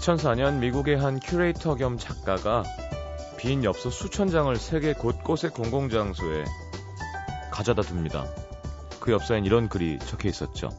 [0.00, 2.64] 2004년 미국의 한 큐레이터 겸 작가가
[3.36, 6.44] 빈 엽서 수천 장을 세계 곳곳의 공공장소에
[7.50, 8.24] 가져다 둡니다.
[8.98, 10.70] 그 엽서엔 이런 글이 적혀 있었죠.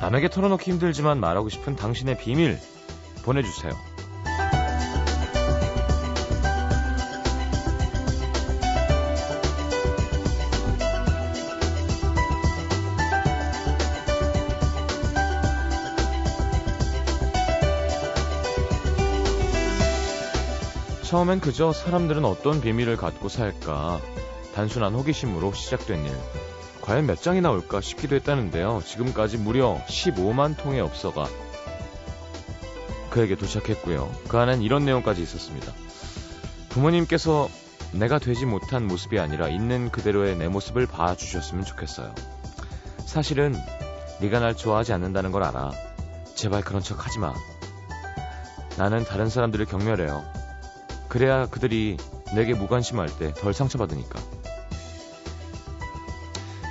[0.00, 2.58] 남에게 털어놓기 힘들지만 말하고 싶은 당신의 비밀
[3.24, 3.72] 보내주세요.
[21.12, 24.00] 처음엔 그저 사람들은 어떤 비밀을 갖고 살까
[24.54, 26.10] 단순한 호기심으로 시작된 일.
[26.80, 28.80] 과연 몇 장이 나 올까 싶기도 했다는데요.
[28.82, 31.26] 지금까지 무려 15만 통의 엽서가
[33.10, 34.10] 그에게 도착했고요.
[34.26, 35.70] 그 안엔 이런 내용까지 있었습니다.
[36.70, 37.50] 부모님께서
[37.92, 42.14] 내가 되지 못한 모습이 아니라 있는 그대로의 내 모습을 봐주셨으면 좋겠어요.
[43.04, 43.54] 사실은
[44.22, 45.72] 네가 날 좋아하지 않는다는 걸 알아.
[46.34, 47.34] 제발 그런 척 하지 마.
[48.78, 50.41] 나는 다른 사람들을 경멸해요.
[51.12, 51.98] 그래야 그들이
[52.34, 54.18] 내게 무관심할 때 덜 상처받으니까.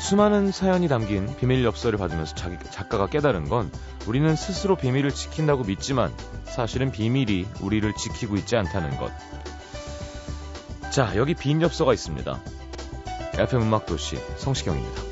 [0.01, 3.71] 수많은 사연이 담긴 비밀 엽서를 받으면서 자기, 작가가 깨달은 건
[4.07, 6.11] 우리는 스스로 비밀을 지킨다고 믿지만
[6.45, 9.11] 사실은 비밀이 우리를 지키고 있지 않다는 것.
[10.91, 12.41] 자, 여기 빈 엽서가 있습니다.
[13.37, 15.10] FM 음악도시 성시경입니다.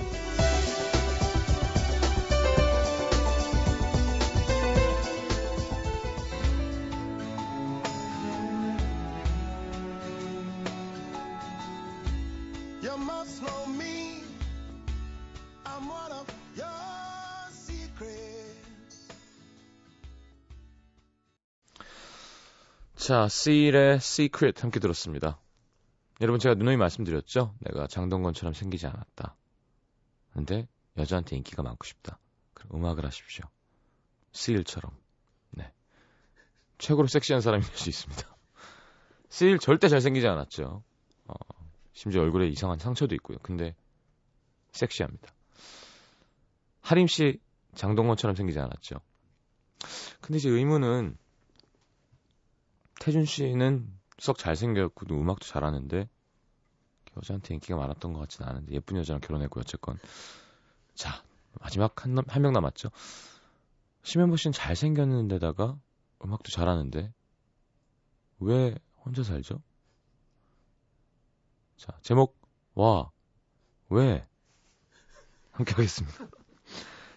[23.10, 25.42] 자, Seal의 Secret 함께 들었습니다.
[26.22, 27.56] 여러분 제가 누누이 말씀드렸죠?
[27.62, 29.36] 내가 장동건처럼 생기지 않았다.
[30.32, 32.20] 근데 여자한테 인기가 많고 싶다.
[32.54, 33.46] 그럼 음악을 하십시오.
[34.36, 34.96] Seal처럼.
[35.50, 35.74] 네.
[36.78, 38.38] 최고로 섹시한 사람이 될 수 있습니다.
[39.32, 40.84] Seal 절대 잘생기지 않았죠.
[41.26, 41.34] 어,
[41.94, 43.40] 심지어 얼굴에 이상한 상처도 있고요.
[43.42, 43.76] 근데
[44.72, 45.34] 섹시합니다.
[46.82, 47.40] 하림 씨
[47.74, 48.98] 장동건처럼 생기지 않았죠.
[50.22, 51.18] 근데 이제 의문은
[53.00, 53.88] 태준 씨는
[54.20, 56.10] 썩 잘생겼고 음악도 잘하는데
[57.18, 59.98] 여자한테 인기가 많았던 것 같지는 않은데 예쁜 여자랑 결혼했고 어쨌건
[60.94, 61.24] 자
[61.60, 61.96] 마지막
[62.28, 62.90] 한명 남았죠.
[64.04, 65.78] 심현보 씨는 잘생겼는데다가
[66.24, 67.14] 음악도 잘하는데
[68.40, 69.62] 왜 혼자 살죠?
[71.78, 72.38] 자 제목
[72.76, 73.12] 와
[73.90, 74.28] 왜?
[75.52, 76.28] 함께 하겠습니다.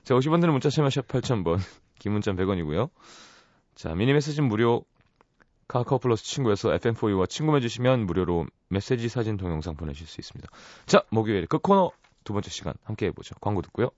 [0.04, 1.58] 자 50원 드는 문자 참여샵 8000번
[1.98, 2.90] 기문자 100원이고요.
[3.74, 4.84] 자 미니 메시지 무료
[5.72, 10.46] 카카오 플러스 친구에서 FM4U와 친구 맺으시면 무료로 메시지 사진 동영상 보내실 수 있습니다.
[10.84, 11.90] 자, 목요일 그 코너
[12.24, 13.34] 두 번째 시간 함께 해보죠.
[13.40, 13.88] 광고 듣고요.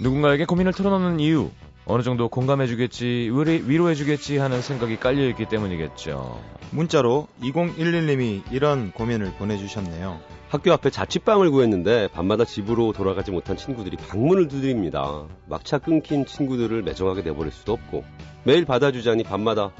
[0.00, 1.50] 누군가에게 고민을 털어놓는 이유
[1.88, 6.40] 어느 정도 공감해주겠지, 위로해주겠지 하는 생각이 깔려있기 때문이겠죠.
[6.72, 10.18] 문자로 2011님이 이런 고민을 보내주셨네요.
[10.48, 15.26] 학교 앞에 자취방을 구했는데 밤마다 집으로 돌아가지 못한 친구들이 방문을 두드립니다.
[15.48, 18.04] 막차 끊긴 친구들을 매정하게 내버릴 수도 없고
[18.44, 19.70] 매일 받아주자니 밤마다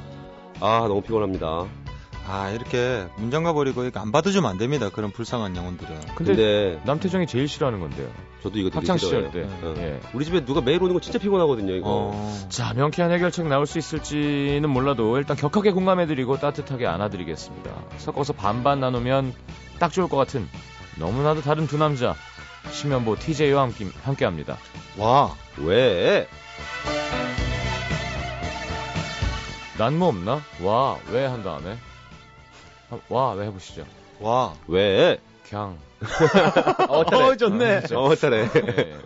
[0.60, 1.66] 아 너무 피곤합니다.
[2.28, 4.90] 아 이렇게 문장 가 버리고 이거 안 받아주면 안 됩니다.
[4.90, 6.00] 그런 불쌍한 영혼들은.
[6.16, 8.08] 근데, 근데 남태정이 제일 싫어하는 건데요.
[8.42, 9.42] 저도 이거 되게 학창 시절 때.
[9.62, 9.74] 어.
[9.78, 10.00] 예.
[10.12, 11.72] 우리 집에 누가 매일 오는 거 진짜 피곤하거든요.
[11.74, 11.86] 이거.
[11.86, 12.46] 어...
[12.48, 17.70] 자 명쾌한 해결책 나올 수 있을지는 몰라도 일단 격하게 공감해드리고 따뜻하게 안아드리겠습니다.
[17.98, 19.32] 섞어서 반반 나누면
[19.78, 20.48] 딱 좋을 것 같은
[20.98, 22.14] 너무나도 다른 두 남자
[22.72, 24.56] 심연보 TJ와 함께, 함께합니다.
[24.98, 26.26] 와 왜?
[29.78, 30.40] 난 뭐 없나?
[30.62, 31.76] 와 왜 한 다음에
[33.08, 33.84] 와, 왜 해보시죠.
[34.20, 35.18] 와, 왜?
[35.48, 35.78] 그냥.
[36.88, 37.24] 어터래.
[37.32, 37.82] 어, 좋네.
[37.92, 38.48] 아, 어터래.
[38.50, 38.98] 네.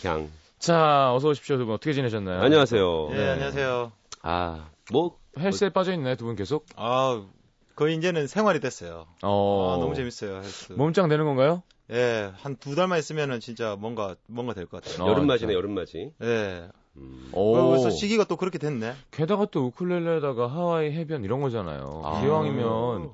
[0.00, 0.30] 그냥.
[0.58, 1.74] 자, 어서 오십시오, 두 분.
[1.74, 2.40] 어떻게 지내셨나요?
[2.40, 3.08] 안녕하세요.
[3.10, 3.30] 네, 네.
[3.30, 3.92] 안녕하세요.
[4.22, 5.18] 아, 뭐.
[5.38, 5.72] 헬스에 뭐...
[5.72, 6.66] 빠져있네, 두분 계속?
[6.76, 7.22] 아,
[7.74, 9.06] 거의 이제는 생활이 됐어요.
[9.22, 9.74] 어.
[9.74, 10.72] 아, 너무 재밌어요, 헬스.
[10.74, 11.62] 몸짱 되는 건가요?
[11.90, 15.04] 예, 한 두 달만 있으면은 진짜 뭔가, 뭔가 될 것 같아요.
[15.04, 16.12] 어, 여름맞이네, 여름맞이.
[16.22, 16.68] 예.
[16.96, 17.30] 음.
[17.32, 17.52] 오.
[17.52, 18.94] 벌써 시기가 또 그렇게 됐네.
[19.10, 22.02] 게다가 또 우쿨렐레에다가 하와이 해변 이런 거잖아요.
[22.04, 22.20] 아.
[22.20, 23.10] 기왕이면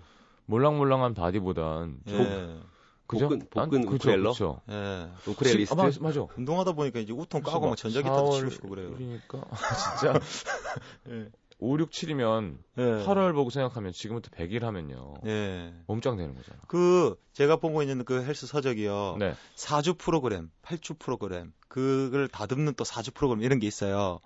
[0.47, 2.59] 몰랑몰랑한 body보단 예.
[3.07, 3.29] 그죠?
[3.29, 4.33] 복근, 복근 우쿨렐러?
[4.33, 4.61] 그쵸.
[4.71, 5.09] 예.
[5.27, 5.73] ukulelist?
[5.73, 6.27] 아, 맞아, 맞아.
[6.37, 8.91] 운동하다 보니까 이제 웃통 까고 막 전자기타 도 치고 싶고 그래요.
[8.95, 9.45] 그러니까.
[9.99, 10.21] 진짜.
[11.11, 11.29] 예.
[11.61, 12.83] 5, 6, 7이면 예.
[12.83, 15.15] 8월 보고 생각하면 지금부터 100일 하면요.
[15.27, 15.73] 예.
[15.87, 16.59] 몸짱 되는 거잖아.
[16.69, 19.17] 그 제가 보고 있는 그 헬스 서적이요.
[19.19, 19.35] 네.
[19.57, 24.21] 4주 프로그램, 8주 프로그램, 그걸 다듬는 또 4주 프로그램 이런 게 있어요.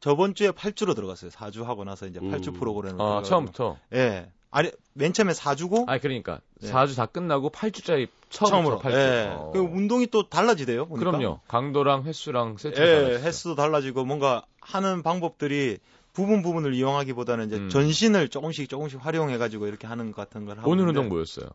[0.00, 1.30] 저번 주에 8주로 들어갔어요.
[1.30, 2.52] 4주 하고 나서 이제 8주 음.
[2.54, 3.00] 프로그램을.
[3.00, 3.78] 아, 처음부터.
[3.94, 4.30] 예.
[4.50, 6.70] 아니 맨 처음에 4주고 아니 그러니까 네.
[6.70, 8.80] 4주 다 끝나고 8주짜리 처음으로 처음으로.
[8.80, 8.94] 8주.
[8.94, 9.28] 예.
[9.34, 9.50] 어.
[9.52, 10.86] 그 운동이 또 달라지대요.
[10.86, 11.10] 보니까.
[11.10, 11.40] 그럼요.
[11.46, 13.26] 강도랑 횟수랑 세트가 예, 달라지죠.
[13.26, 15.78] 횟수도 달라지고 뭔가 하는 방법들이
[16.16, 17.68] 부분 부분을 이용하기보다는 이제 음.
[17.68, 21.46] 전신을 조금씩 조금씩 활용해 가지고 이렇게 하는 것 같은 걸 하고 오늘 운동 뭐였어요?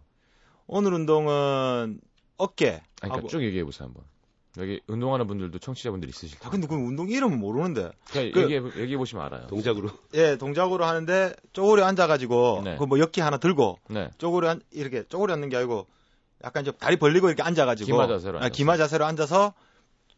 [0.67, 1.99] 오늘 운동은
[2.37, 4.03] 어깨 아니, 그러니까 하고 쭉 얘기해 보세요 한번.
[4.59, 6.51] 여기 운동하는 분들도 청취자분들 있으실 아 텐데.
[6.51, 9.47] 근데 그 운동 이름은 모르는데 그러니까 그- 얘기해 얘기해 보시면 알아요.
[9.47, 9.89] 동작으로.
[10.13, 12.75] 예 동작으로 하는데 쪼그려 앉아 가지고 네.
[12.77, 14.11] 그뭐 역기 하나 들고 네.
[14.19, 15.87] 쪼그려 앉, 이렇게 쪼그려 앉는 게 아니고
[16.43, 18.53] 약간 좀 다리 벌리고 이렇게 앉아 가지고 기마 자세로 앉아서.
[18.53, 19.53] 기마 자세로 앉아서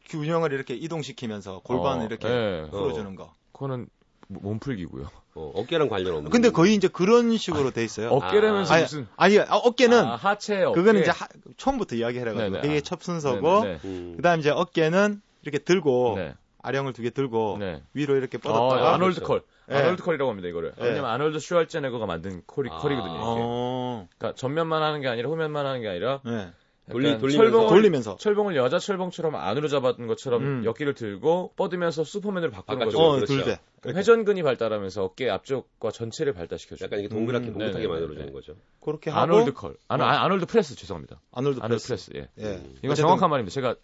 [0.10, 2.68] 균형을 이렇게 이동시키면서 골반을 어, 이렇게 예.
[2.72, 3.32] 풀어주는 거.
[3.54, 3.88] 그거는
[4.28, 5.08] 몸풀기고요.
[5.36, 6.30] 어, 어깨랑 관련 없는.
[6.32, 8.10] 근데 거의 이제 그런 식으로 돼 있어요.
[8.10, 10.80] 어깨라면서 아니, 무슨 아니 아, 어깨는 아, 하체 어깨.
[10.80, 11.28] 그거는 이제 하-
[11.58, 12.60] 처음부터 이야기해 가지고 네네.
[12.68, 12.82] 이게 아.
[12.82, 13.80] 첫 순서고 네네.
[13.86, 14.14] 음.
[14.16, 16.34] 그다음 이제 어깨는 이렇게 들고 네.
[16.62, 17.82] 아령을 두 개 들고 네.
[17.94, 19.28] 위로 이렇게 어, 뻗었다가 아놀드 그렇죠.
[19.28, 19.44] curl.
[19.72, 19.76] 예.
[19.76, 20.74] 아놀드 curl이라고 합니다, 이거를.
[20.80, 20.84] 예.
[20.84, 22.78] 왜냐면 아놀드 슈왈제네거가 만든 curl이, 아.
[22.78, 23.22] curl이거든요, 이게.
[23.24, 26.52] 어, 그러니까 전면만 하는 게 아니라 후면만 하는 게 아니라 네.
[26.90, 27.38] 돌리- 돌리면서.
[27.38, 30.66] 철봉을, 돌리면서 철봉을 여자 철봉처럼 안으로 잡았던 것처럼 음.
[30.66, 33.20] 역기를 들고 뻗으면서 슈퍼맨으로 바꾸는 바깥쪽으로.
[33.20, 33.34] 거죠.
[33.34, 33.62] 어 그렇죠.
[33.82, 36.86] 그럼 회전근이 발달하면서 어깨 앞쪽과 전체를 발달시켜줘요.
[36.86, 37.88] 약간 이게 동그랗게 음, 봉긋하게 네네네.
[38.00, 38.56] 만들어주는 거죠.
[38.82, 39.78] 그렇게 하고 아놀드 curl.
[39.88, 40.02] 아, 어.
[40.02, 41.22] 아, 아놀드 프레스 죄송합니다.
[41.32, 42.10] 아놀드 아놀드 press.
[42.12, 42.30] press.
[42.38, 42.44] 예.
[42.46, 42.54] 예.
[42.80, 43.54] 이건 어쨌든- 정확한 말입니다.
[43.54, 43.76] 제가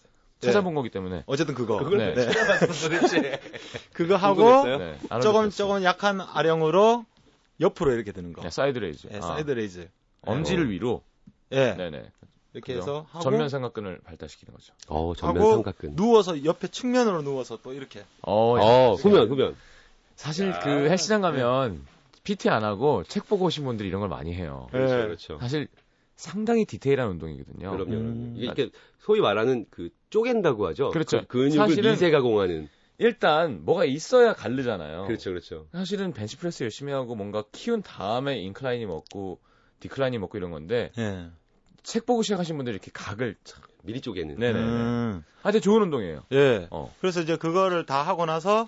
[0.41, 1.23] 찾아본 거기 때문에.
[1.25, 2.13] 어쨌든 그거 네.
[2.13, 2.27] 네.
[3.93, 4.63] 그거 하고?
[4.65, 4.97] 네.
[5.21, 5.57] 조금 프레스.
[5.57, 7.05] 조금 약한 아령으로
[7.61, 8.41] 옆으로 이렇게 드는 거.
[8.41, 9.07] 네, side raise.
[9.11, 9.89] 예, 아, side raise.
[10.21, 11.01] 엄지를 위로.
[11.51, 11.73] 예.
[11.73, 12.11] 네네.
[12.53, 12.81] 이렇게 그죠?
[12.81, 14.73] 해서 하고 전면 삼각근을 발달시키는 거죠.
[14.87, 15.95] 어, 전면 하고 삼각근.
[15.95, 19.55] 누워서 옆에 측면으로 누워서 또 이렇게 어, 어, 후면, 후면.
[20.15, 21.85] 사실 그 헬스장 가면
[22.23, 24.67] PT 안 하고 책 보고 오신 분들이 이런 걸 많이 해요.
[24.71, 25.01] 그렇죠, 예.
[25.03, 25.37] 그렇죠.
[25.39, 25.67] 사실
[26.15, 27.71] 상당히 디테일한 운동이거든요.
[27.71, 27.93] 그럼요.
[27.93, 28.33] 음.
[28.37, 28.69] 이게
[28.99, 30.89] 소위 말하는 그 쪼갠다고 하죠.
[30.89, 31.21] 그렇죠.
[31.27, 32.67] 그 근육을 사실은- 미세 가공하는.
[32.97, 35.05] 일단 뭐가 있어야 가르잖아요.
[35.05, 35.67] 그렇죠, 그렇죠.
[35.71, 39.39] 사실은 벤치프레스 열심히 하고 뭔가 키운 다음에 인클라인이 먹고
[39.79, 41.29] 디클라인이 먹고 이런 건데 예.
[41.83, 44.35] 책 보고 시작하신 분들이 이렇게 각을 참- 미리 쪼개는.
[44.37, 44.59] 네네.
[44.59, 45.23] 음.
[45.41, 46.23] 하여튼 좋은 운동이에요.
[46.33, 46.67] 예.
[46.71, 46.93] 어.
[46.99, 48.67] 그래서 이제 그거를 다 하고 나서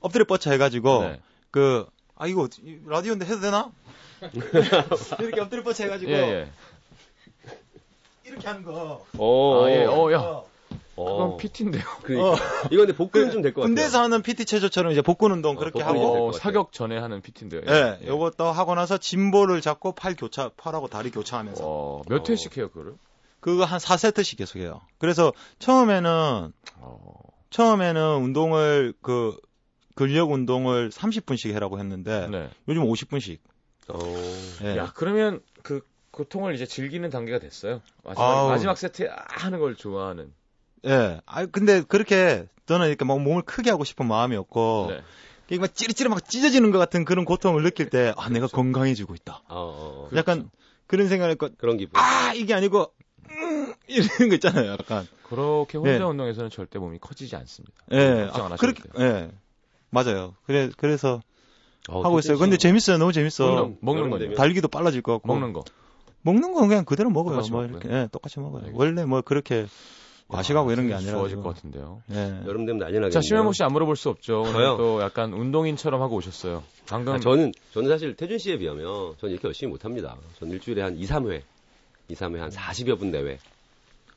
[0.00, 1.20] 엎드려 뻗쳐 해가지고 네.
[1.50, 1.86] 그
[2.16, 3.72] 아 이거 이 라디오인데 해도 되나?
[5.20, 6.52] 이렇게 엎드려 뻗쳐 해가지고 예, 예.
[8.24, 9.04] 이렇게 하는 거.
[9.18, 9.84] 어, 아, 예.
[9.84, 10.18] 어, 야.
[10.20, 10.48] 어.
[10.96, 11.04] 어.
[11.04, 11.82] 그건 PT인데요.
[12.02, 12.34] 그, 어.
[12.70, 13.68] 이거 근데 복근은 좀될 것 같아요.
[13.68, 16.32] 군대에서 하는 PT 체조처럼 이제 복근 운동 어, 그렇게 복근이 하고 어.
[16.32, 17.62] 사격 전에 하는 PT인데요.
[17.66, 21.64] 예, 요것도 하고 나서 짐볼을 잡고 팔 교차, 팔하고 다리 교차하면서.
[21.64, 22.24] 어, 몇 어.
[22.28, 22.94] 회씩 해요, 그거를?
[23.40, 24.80] 그거 한 4세트씩 계속 해요.
[24.98, 27.14] 그래서 처음에는, 어.
[27.50, 29.36] 처음에는 운동을, 그,
[29.94, 32.48] 근력 운동을 30분씩 해라고 했는데, 네.
[32.68, 33.38] 요즘 50분씩.
[33.88, 33.98] 어.
[34.64, 34.78] 예.
[34.78, 37.82] 야, 그러면 그 고통을 이제 즐기는 단계가 됐어요.
[38.02, 38.48] 마지막.
[38.48, 40.32] 마지막 세트에 아, 하는 걸 좋아하는.
[40.86, 41.20] 예.
[41.26, 45.00] 아 근데 그렇게, 저는 이렇게 막 몸을 크게 하고 싶은 마음이 없고, 네.
[45.48, 49.42] 이게 막 찌릿찌릿 막 찢어지는 것 같은 그런 고통을 느낄 때, 아, 내가 건강해지고 있다.
[49.48, 50.16] 어, 어, 어.
[50.16, 50.50] 약간,
[50.86, 51.98] 그런 생각을 했고, 그런 기분.
[52.00, 52.92] 아, 이게 아니고,
[53.30, 55.06] 음, 이런 거 있잖아요, 약간.
[55.22, 56.04] 그렇게 혼자 네.
[56.04, 57.74] 운동에서는 절대 몸이 커지지 않습니다.
[57.92, 57.96] 예.
[58.26, 59.06] 걱정 안 아, 하셔도 그렇게, 돼요.
[59.06, 59.30] 예.
[59.90, 60.34] 맞아요.
[60.46, 61.20] 그래, 그래서
[61.88, 62.38] 어, 하고 있어요.
[62.38, 62.98] 근데 재밌어요.
[62.98, 63.70] 너무 재밌어.
[63.80, 64.10] 먹는.
[64.18, 65.28] 되면- 달기도 빨라질 것 같고.
[65.28, 65.64] 먹는 거.
[66.22, 67.34] 먹는 건 그냥 그대로 먹어요.
[67.34, 67.78] 똑같이 뭐 먹고요.
[67.80, 67.94] 이렇게.
[67.94, 68.62] 예, 똑같이 먹어요.
[68.64, 68.82] 알겠습니다.
[68.82, 69.66] 원래 뭐 그렇게
[70.28, 71.12] 과식하고 이런 게 아, 아니라.
[71.12, 72.02] 좋아질 것 같은데요.
[72.12, 72.42] 예.
[72.46, 73.10] 여름 되면 난리 나겠네요.
[73.10, 74.44] 자, 심현모 씨안 물어볼 수 없죠.
[74.52, 74.76] 저요?
[74.76, 76.62] 또 약간 운동인처럼 하고 오셨어요.
[76.88, 80.16] 방금 아, 저는 저는 사실 태준 씨에 비하면 저는 이렇게 열심히 못 합니다.
[80.38, 81.42] 저는 일주일에 한 2, 3회.
[82.08, 83.38] 2, 3회 한 40여 분 내외.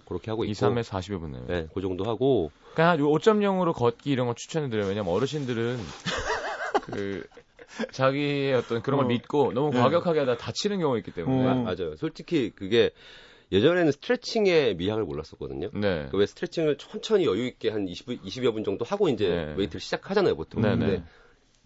[0.07, 0.65] 그렇게 하고 2, 있고.
[0.65, 1.43] 3회 40여 분네요.
[1.47, 4.87] 네, 그 정도 하고 그냥 5.0으로 걷기 이런 거 추천해 드려요.
[4.87, 5.77] 왜냐면 어르신들은
[6.85, 7.23] 그
[7.91, 9.07] 자기의 어떤 그런 걸 어.
[9.09, 9.79] 믿고 너무 네.
[9.79, 11.49] 과격하게 하다 다치는 경우가 있기 때문에.
[11.49, 11.55] 어.
[11.55, 11.95] 맞아요.
[11.97, 12.91] 솔직히 그게
[13.51, 15.69] 예전에는 스트레칭의 미학을 몰랐었거든요.
[15.73, 16.07] 네.
[16.11, 19.53] 그 왜 스트레칭을 천천히 여유 있게 한 20, 20여 분 정도 하고 이제 네.
[19.57, 20.61] weight를 시작하잖아요, 보통.
[20.61, 20.77] 네네.
[20.85, 21.03] 근데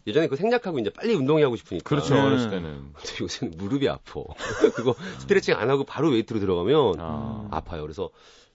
[0.07, 1.88] 예전에 그 생략하고 이제 빨리 운동이 하고 싶으니까.
[1.88, 2.15] 그렇죠.
[2.15, 2.25] 음.
[2.25, 2.93] 어렸을 때는.
[2.93, 4.21] 근데 요새는 무릎이 아파.
[4.75, 7.81] 그거 스트레칭 안 하고 바로 웨이트로 들어가면 아, 아파요.
[7.81, 8.09] 그래서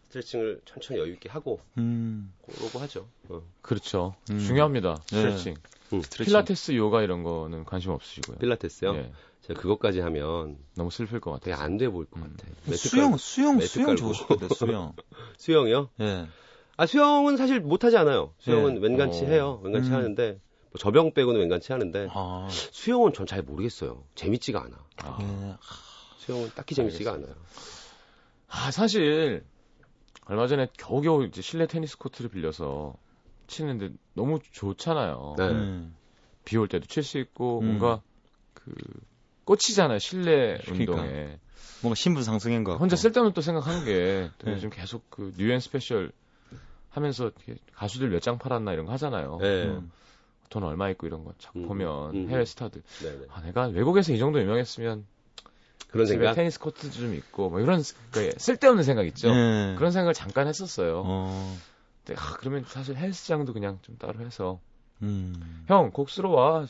[0.08, 2.32] 스트레칭을 천천히 여유 있게 하고 음.
[2.52, 3.08] 그러고 하죠.
[3.28, 3.42] 어.
[3.62, 4.14] 그렇죠.
[4.30, 4.38] 음.
[4.38, 4.96] 중요합니다.
[5.06, 5.54] 스트레칭.
[5.92, 6.02] 음.
[6.02, 6.26] 스트레칭.
[6.26, 8.38] 필라테스, 요가 이런 거는 관심 없으시고요.
[8.38, 8.94] 필라테스요.
[8.96, 9.12] 예.
[9.46, 11.54] 제가 그것까지 하면 너무 슬플 것 같아요.
[11.56, 12.34] 안 돼 보일 것 음.
[12.36, 12.48] 같아.
[12.64, 13.18] 매트 수영, 깔고.
[13.18, 13.96] 수영, 매트 수영 깔고.
[13.98, 14.92] 주고 싶은데, 수영.
[15.38, 15.90] 수영이요?
[16.00, 16.26] 예.
[16.76, 18.34] 아 수영은 사실 못 하지 않아요.
[18.38, 18.80] 수영은 네.
[18.80, 19.28] 웬간치 어.
[19.28, 19.60] 해요.
[19.62, 19.94] 웬간치 음.
[19.94, 20.32] 하는데
[20.70, 22.48] 뭐 저병 빼고는 웬간치 하는데 아.
[22.50, 24.04] 수영은 전 잘 모르겠어요.
[24.14, 24.76] 재밌지가 않아.
[25.04, 25.18] 아.
[25.22, 25.56] 예.
[26.18, 27.40] 수영은 딱히 재밌지가 알겠습니다.
[27.40, 27.46] 않아요.
[28.48, 29.44] 아, 사실
[30.26, 32.94] 얼마 전에 겨우겨우 이제 실내 테니스 코트를 빌려서
[33.46, 35.34] 치는데 너무 좋잖아요.
[35.38, 35.48] 네.
[35.48, 35.94] 음.
[36.44, 37.66] 비올 때도 칠 수 있고 음.
[37.66, 38.02] 뭔가
[38.54, 38.72] 그
[39.46, 39.98] 꽂히잖아요.
[39.98, 40.92] 실내 그러니까.
[40.92, 41.38] 운동에.
[41.82, 42.82] 뭔가 신분 상승인 것 같고.
[42.82, 44.52] 혼자 쓸데없는 또 생각한 게 또 네.
[44.56, 46.12] 요즘 계속 그 뉴엔 스페셜
[46.90, 47.30] 하면서
[47.74, 49.38] 가수들 몇 장 팔았나 이런 거 하잖아요.
[49.40, 49.64] 네.
[49.64, 49.90] 음.
[50.48, 52.28] 돈 얼마 있고 이런 거 자꾸 음, 보면 음.
[52.30, 53.26] 해외 스타들 네네.
[53.32, 55.04] 아 내가 외국에서 이 정도 유명했으면
[55.88, 56.34] 그런 생각.
[56.34, 59.32] 테니스 코트 좀 있고 뭐 이런 그 쓸데없는 생각 있죠.
[59.32, 59.74] 네.
[59.76, 61.02] 그런 생각을 잠깐 했었어요.
[61.04, 61.56] 어.
[62.04, 64.60] 근데 아, 그러면 사실 헬스장도 그냥 좀 따로 해서
[65.02, 65.64] 음.
[65.68, 66.66] 형 곡수로 와.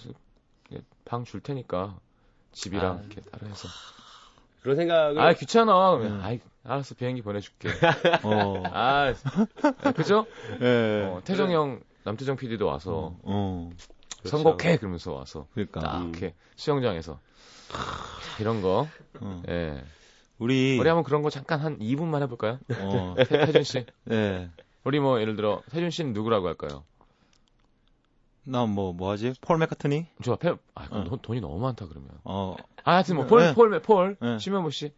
[1.04, 1.98] 방 줄 테니까
[2.56, 3.00] 집이랑 아.
[3.00, 3.68] 이렇게 따로 해서.
[4.62, 5.20] 그런 생각을.
[5.20, 5.90] 아 귀찮아.
[5.90, 6.20] 그러면 음.
[6.24, 7.68] 아이 알았어 비행기 보내줄게.
[8.24, 8.62] 어.
[8.72, 9.14] 아
[9.94, 10.26] 그죠?
[10.62, 11.04] 예.
[11.04, 13.70] 어, 태정 형 남태정 PD도 와서 어.
[14.18, 14.38] 그렇죠.
[14.38, 15.80] 선곡해 그러면서 와서 그러니까.
[15.80, 16.08] 딱 음.
[16.08, 17.20] 이렇게 수영장에서
[18.40, 18.88] 이런 거.
[19.20, 19.42] 어.
[19.48, 19.84] 예.
[20.38, 22.58] 우리 우리 한번 그런 거 잠깐 한 2분만 해볼까요?
[22.80, 23.14] 어.
[23.18, 23.84] 태, 태준 씨.
[24.10, 24.50] 예.
[24.82, 26.84] 우리 뭐 예를 들어 태준 씨는 누구라고 할까요?
[28.46, 29.34] 나 뭐 뭐 하지?
[29.40, 30.06] 폴 맥카트니?
[30.24, 31.04] 저 페, 아 그럼 어.
[31.08, 32.10] 돈, 돈이 너무 많다 그러면.
[32.24, 32.56] 어.
[32.84, 33.54] 아, 하여튼 뭐 폴, 네.
[33.54, 34.38] 폴, 폴, 네.
[34.38, 34.92] 심현보 씨.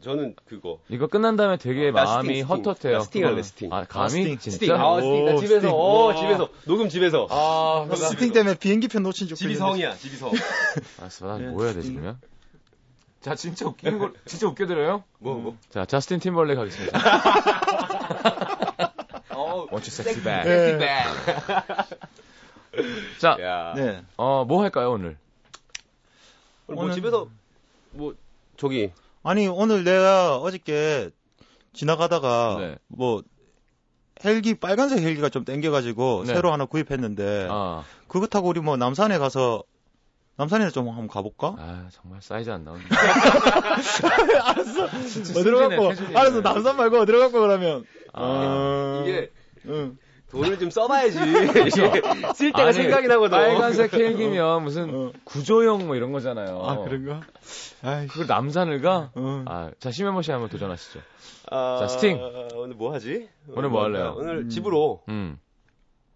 [0.00, 0.78] 저는 그거.
[0.88, 2.56] 이거 끝난 다음에 되게 나 마음이 스팅, 스팅.
[2.66, 2.98] 헛헛해요.
[2.98, 3.42] 나 스팅 할래.
[3.42, 3.72] 스팅.
[3.72, 4.08] 아, 감히?
[4.24, 4.56] 스팅, 진짜?
[4.56, 4.72] 스팅.
[4.74, 5.24] 아, 스팅.
[5.26, 5.60] 나 오, 집에서.
[5.60, 5.70] 스팅.
[5.70, 6.14] 어, 와.
[6.16, 6.48] 집에서.
[6.66, 7.26] 녹음 집에서.
[7.30, 9.54] 아, 그거 스팅 때문에 비행기표 놓친 적 집이.
[9.54, 10.32] 성이야, 집이 성.
[10.98, 11.26] 알았어.
[11.28, 11.92] 나 네, 뭐 해야 되지.
[11.92, 12.18] 그러면?
[13.20, 15.04] 자, 진짜 웃기는 거, 진짜 웃겨드려요?
[15.20, 15.56] 뭐, 뭐.
[15.70, 16.98] 자, 자스틴 팀벌레 가겠습니다.
[19.72, 20.44] 어, What's your sexy bag?
[20.78, 20.78] 네.
[23.18, 23.72] 자, 야.
[23.74, 24.02] 네.
[24.16, 25.16] 어, 뭐 할까요, 오늘?
[26.66, 27.28] 오늘 뭐 오늘- 집에서,
[27.92, 28.14] 뭐,
[28.56, 31.10] 저기, 아니 오늘 내가 어저께
[31.72, 32.76] 지나가다가 네.
[32.88, 33.22] 뭐
[34.24, 36.34] 헬기 빨간색 헬기가 좀 땡겨가지고 네.
[36.34, 39.62] 새로 하나 구입했는데 아, 그거 타고 우리 뭐 남산에 가서
[40.36, 41.54] 남산에 좀 한번 가볼까?
[41.58, 42.82] 아, 정말 사이즈 안 나오네.
[44.42, 44.84] 알았어.
[45.40, 45.88] 어디로 갖고?
[45.90, 46.18] 태준이네.
[46.18, 47.84] 알았어 남산 말고 어디로 갖고 그러면?
[48.12, 49.30] 아, 어, 이게
[49.66, 49.96] 응.
[50.30, 51.18] 돈을 좀 써봐야지.
[51.18, 51.70] 이게
[52.34, 53.36] 쓸 때가 아니, 생각이 나거든.
[53.36, 55.12] 빨간색 헬기면 무슨 어.
[55.24, 56.58] 구조형 뭐 이런 거잖아요.
[56.64, 57.20] 아 그런가?
[57.82, 58.06] 아이.
[58.06, 59.10] 그걸 남산을 가?
[59.14, 59.44] 어.
[59.46, 61.00] 아, 자, 씨 한번 도전하시죠.
[61.50, 62.18] 아, 자, 스팅.
[62.54, 63.28] 오늘 뭐 하지?
[63.48, 64.14] 오늘 뭐 할래요?
[64.16, 64.48] 오늘 음.
[64.48, 65.38] 집으로, 음,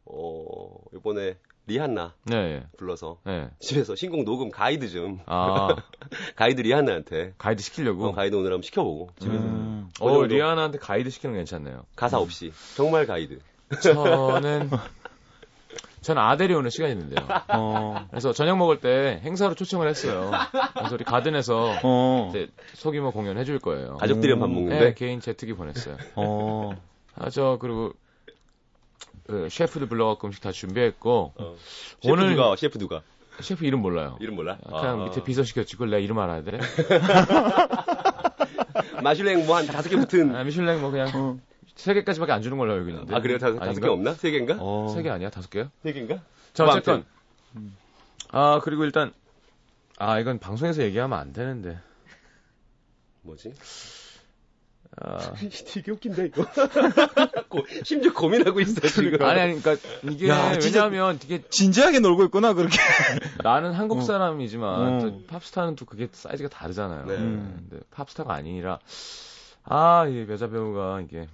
[0.07, 1.37] 어, 이번에
[1.67, 2.63] 리한나 네, 예.
[2.79, 3.49] 불러서 네.
[3.59, 5.19] 집에서 신곡 녹음 가이드 좀.
[5.27, 5.69] 아,
[6.37, 7.35] 가이드 리한나한테.
[7.39, 8.07] 가이드 시키려고?
[8.07, 9.11] 어, 가이드 오늘 한번 시켜보고.
[9.19, 9.43] 집에서.
[9.43, 9.89] 음.
[10.01, 10.27] 어, 어느 정도?
[10.35, 11.85] 리아나한테 가이드 시키는 거 괜찮네요.
[11.97, 12.53] 가사 없이.
[12.77, 13.41] 정말 가이드.
[13.83, 14.71] 저는,
[16.03, 17.27] 저는 아델이 오는 시간이 있는데요.
[17.49, 18.07] 어.
[18.11, 20.31] 그래서 저녁 먹을 때 행사로 초청을 했어요.
[20.75, 22.29] 그래서 우리 가든에서 어.
[22.31, 23.97] 이제 소규모 공연 해줄 거예요.
[23.97, 24.55] 가족들이랑 밥 음.
[24.55, 24.79] 먹는데.
[24.79, 25.97] 네, 개인 제트기 보냈어요.
[26.15, 26.77] 어.
[27.17, 27.93] 아, 저, 그리고,
[29.27, 31.57] 그 셰프들 불러갖고 음식 다 준비했고, 어.
[32.01, 33.03] 셰프 오늘- 누가, 셰프 누가?
[33.41, 34.17] 셰프 이름 몰라요.
[34.21, 34.57] 이름 몰라?
[34.65, 35.05] 그냥 아.
[35.05, 35.75] 밑에 비서 시켰지.
[35.75, 36.59] 그걸 내가 이름 알아야 돼?
[39.03, 40.35] 마슐랭 뭐 한 다섯 개 붙은.
[40.35, 41.39] 아, 미슐랭 뭐 그냥 어.
[41.75, 43.15] 세 개까지밖에 안 주는 걸로 알고 있는데.
[43.15, 43.37] 아, 그래요?
[43.39, 43.87] 다섯, 다섯 개?
[43.89, 44.15] 없나?
[44.15, 44.57] 세 개인가?
[44.59, 44.89] 어.
[44.95, 45.29] 세개 아니야?
[45.31, 45.71] 다섯 개요?
[45.83, 46.21] 세 개인가?
[46.55, 47.05] 자, 뭐 어쨌건.
[48.31, 49.13] 아, 그리고 일단,
[49.99, 51.79] 아, 이건 방송에서 얘기하면 안 되는데.
[53.23, 53.53] 뭐지?
[54.99, 55.19] 아,
[55.73, 56.47] 되게 웃긴데, 이거.
[57.49, 59.23] 고- 심지어 고민하고 있어, 지금.
[59.27, 62.79] 아니, 아니, 그러니까 이게 야, 진짜- 왜냐하면 이게 진지하게 놀고 있구나 그렇게.
[63.45, 64.01] 나는 한국 어.
[64.01, 64.99] 사람이지만 어.
[65.01, 67.05] 또 팝스타는 또 그게 사이즈가 다르잖아요.
[67.07, 67.15] 네.
[67.15, 67.67] 음.
[67.69, 68.79] 근데 팝스타가 아니라
[69.65, 71.29] 아, 이 여자 배우가 이게.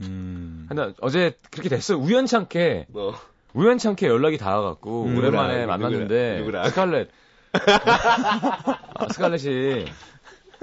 [0.00, 0.66] 음.
[0.68, 1.98] 근데 어제 그렇게 됐어요.
[1.98, 3.12] 우연찮게 어.
[3.54, 5.18] 우연찮게 연락이 닿아갖고 음.
[5.18, 6.68] 오랜만에 누구랑, 만났는데 누구랑?
[6.70, 7.08] 스칼렛.
[7.52, 9.86] 아, 스칼렛이.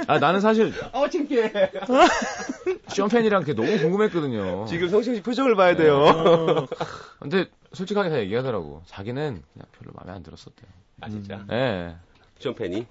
[0.07, 1.51] 아 나는 사실 아, 창피해.
[2.89, 4.65] 쇼팬이랑 그게 너무 궁금했거든요.
[4.65, 5.97] 지금 성시경 씨 표정을 봐야 돼요.
[5.97, 6.67] 어.
[7.19, 8.81] 근데 솔직하게 다 얘기하더라고.
[8.87, 10.69] 자기는 그냥 별로 마음에 안 들었었대요.
[11.01, 11.45] 아, 진짜?
[11.51, 11.95] 예.
[12.39, 12.85] 쇼팬이?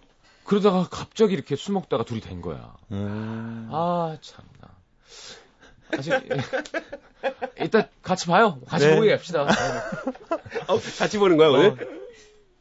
[0.44, 2.74] 그러다가 갑자기 이렇게 술 먹다가 둘이 된 거야.
[2.90, 3.68] 음.
[3.70, 4.78] 아, 참나.
[5.92, 6.12] 아직,
[7.62, 8.58] 이따 같이 봐요.
[8.66, 8.96] 같이 네.
[8.96, 9.42] 보게 합시다.
[10.68, 11.76] 어, 같이 보는 거야, 오늘?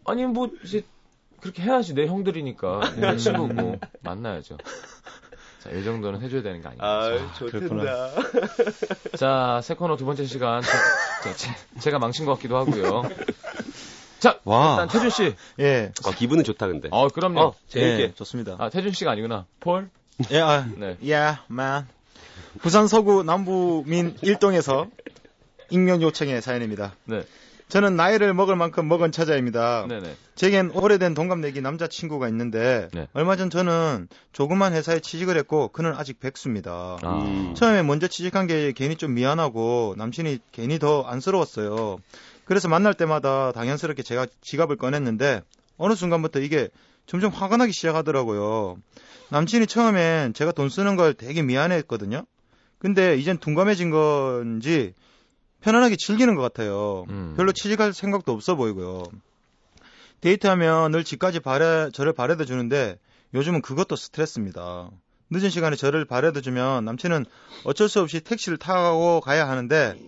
[0.05, 0.83] 아니, 뭐, 이제,
[1.41, 1.93] 그렇게 해야지.
[1.93, 2.95] 내 형들이니까.
[2.97, 3.79] 내 친구고.
[4.01, 4.57] 만나야죠.
[5.63, 6.85] 자, 이 정도는 해줘야 되는 거 아닌가.
[6.85, 7.33] 아.
[7.33, 8.11] 좋든다.
[9.17, 10.61] 자, 세 코너 두 번째 시간.
[11.23, 13.03] 제, 제, 제가 망친 것 같기도 하고요.
[14.19, 14.71] 자, 와.
[14.73, 15.35] 일단 태준 씨.
[15.59, 15.91] 예.
[16.05, 16.89] 어, 기분은 좋다, 근데.
[16.91, 17.39] 어, 그럼요.
[17.41, 18.03] 어, 재밌게.
[18.03, 18.55] 예, 좋습니다.
[18.59, 19.45] 아, 태준 씨가 아니구나.
[19.59, 19.89] 폴?
[20.31, 20.97] 예, 아, 네.
[21.01, 21.85] yeah, man.
[22.61, 24.87] 부산 서구 남부민 일동에서
[25.69, 26.95] 익명 요청의 사연입니다.
[27.05, 27.23] 네.
[27.69, 29.87] 저는 나이를 먹을 만큼 먹은 처자입니다.
[29.87, 30.15] 네네.
[30.35, 33.07] 제겐 오래된 동갑내기 남자친구가 있는데 네.
[33.13, 36.97] 얼마 전 저는 조그만 회사에 취직을 했고 그는 아직 백수입니다.
[37.01, 37.23] 아.
[37.23, 37.53] 음.
[37.55, 41.97] 처음에 먼저 취직한 게 괜히 좀 미안하고 남친이 괜히 더 안쓰러웠어요.
[42.45, 45.41] 그래서 만날 때마다 당연스럽게 제가 지갑을 꺼냈는데
[45.77, 46.69] 어느 순간부터 이게
[47.05, 48.77] 점점 화가 나기 시작하더라고요.
[49.29, 52.25] 남친이 처음엔 제가 돈 쓰는 걸 되게 미안해했거든요.
[52.79, 54.93] 근데 이젠 둔감해진 건지
[55.61, 57.05] 편안하게 즐기는 것 같아요.
[57.09, 57.33] 음.
[57.35, 59.03] 별로 취직할 생각도 없어 보이고요.
[60.21, 62.97] 데이트하면 늘 집까지 바래, 저를 바래다 주는데
[63.33, 64.89] 요즘은 그것도 스트레스입니다.
[65.29, 67.25] 늦은 시간에 저를 바래다 주면 남친은
[67.65, 69.99] 어쩔 수 없이 택시를 타고 가야 하는데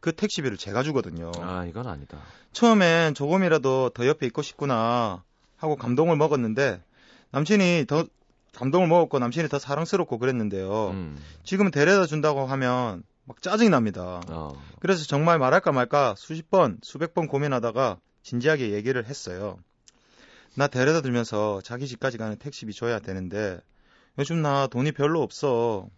[0.00, 1.30] 그 택시비를 제가 주거든요.
[1.40, 2.18] 아, 이건 아니다.
[2.52, 5.22] 처음엔 조금이라도 더 옆에 있고 싶구나
[5.56, 6.82] 하고 감동을 먹었는데
[7.30, 8.04] 남친이 더
[8.54, 10.90] 감동을 먹었고 남친이 더 사랑스럽고 그랬는데요.
[10.90, 11.18] 음.
[11.44, 14.20] 지금은 데려다 준다고 하면 막 짜증이 납니다.
[14.28, 14.52] 어.
[14.80, 19.58] 그래서 정말 말할까 말까 수십 번, 수백 번 고민하다가 진지하게 얘기를 했어요.
[20.56, 23.60] 나 데려다 주면서 자기 집까지 가는 택시비 줘야 되는데
[24.18, 25.88] 요즘 나 돈이 별로 없어.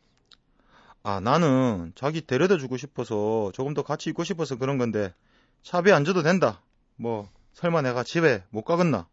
[1.03, 5.13] 아, 나는 자기 데려다 주고 싶어서 조금 더 같이 있고 싶어서 그런 건데
[5.63, 6.63] 차비 안 줘도 된다.
[6.97, 9.07] 뭐 설마 내가 집에 못 가겠나?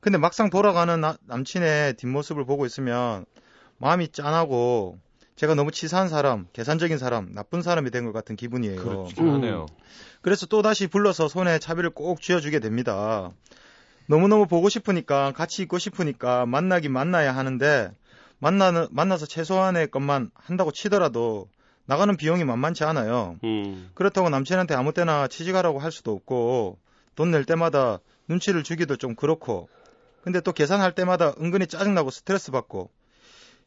[0.00, 3.24] 근데 막상 돌아가는 나- 남친의 뒷모습을 보고 있으면
[3.78, 4.98] 마음이 짠하고
[5.36, 8.76] 제가 너무 치사한 사람, 계산적인 사람, 나쁜 사람이 된 것 같은 기분이에요.
[8.76, 9.66] 그렇긴 하네요.
[10.22, 13.32] 그래서 또 다시 불러서 손에 차비를 꼭 쥐어주게 됩니다.
[14.06, 17.90] 너무너무 보고 싶으니까 같이 있고 싶으니까 만나긴 만나야 하는데
[18.38, 21.48] 만나는 만나서 최소한의 것만 한다고 치더라도
[21.86, 23.36] 나가는 비용이 만만치 않아요.
[23.44, 23.90] 음.
[23.94, 26.78] 그렇다고 남친한테 아무 때나 취직하라고 할 수도 없고
[27.16, 27.98] 돈 낼 때마다
[28.28, 29.68] 눈치를 주기도 좀 그렇고
[30.22, 32.90] 근데 또 계산할 때마다 은근히 짜증나고 스트레스 받고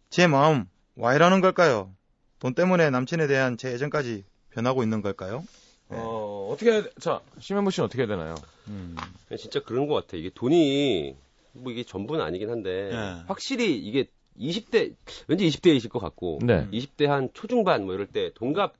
[0.09, 0.65] 제 마음
[0.97, 1.91] 와 이러는 걸까요?
[2.39, 5.43] 돈 때문에 남친에 대한 제 애정까지 변하고 있는 걸까요?
[5.89, 5.97] 네.
[5.99, 6.89] 어, 어떻게 해야, 돼?
[6.99, 8.35] 자, 심현보 씨는 어떻게 해야 되나요?
[8.67, 8.95] 음.
[9.37, 10.17] 진짜 그런 것 같아.
[10.17, 11.15] 이게 돈이
[11.53, 13.23] 뭐 이게 전부는 아니긴 한데 네.
[13.27, 14.07] 확실히 이게
[14.39, 14.95] 20대
[15.27, 16.67] 왠지 20대이실 것 같고 네.
[16.71, 18.73] 20대 한 초중반 뭐 이럴 때 동갑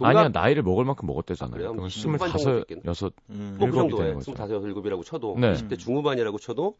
[0.00, 1.68] 아니야, 나이를 먹을 만큼 먹었대잖아요.
[1.68, 1.72] 아?
[1.72, 2.82] 그럼 스무 반 정도 25, 됐겠네.
[2.86, 3.56] 6, 음.
[3.58, 4.32] 뭐그 일곱이 정도에 되는 거죠.
[4.32, 5.52] 25, 7이라고 쳐도 네.
[5.52, 6.76] 20대 중후반이라고 쳐도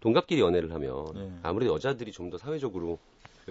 [0.00, 1.30] 동갑끼리 연애를 하면 네.
[1.42, 2.98] 아무래도 여자들이 좀 더 사회적으로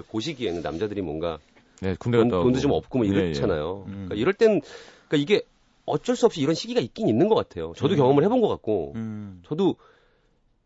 [0.01, 1.39] 보시기에는 남자들이 뭔가
[1.81, 2.43] 네, 군대 돈, 갔다 오고.
[2.45, 3.15] 돈도 좀 없고 뭐 예, 예.
[3.25, 3.83] 이렇잖아요.
[3.88, 3.91] 음.
[3.91, 4.62] 그러니까 이럴 땐
[5.07, 5.41] 그러니까 이게
[5.85, 7.73] 어쩔 수 없이 이런 시기가 있긴 있는 것 같아요.
[7.75, 7.97] 저도 음.
[7.97, 9.41] 경험을 해본 것 같고 음.
[9.45, 9.75] 저도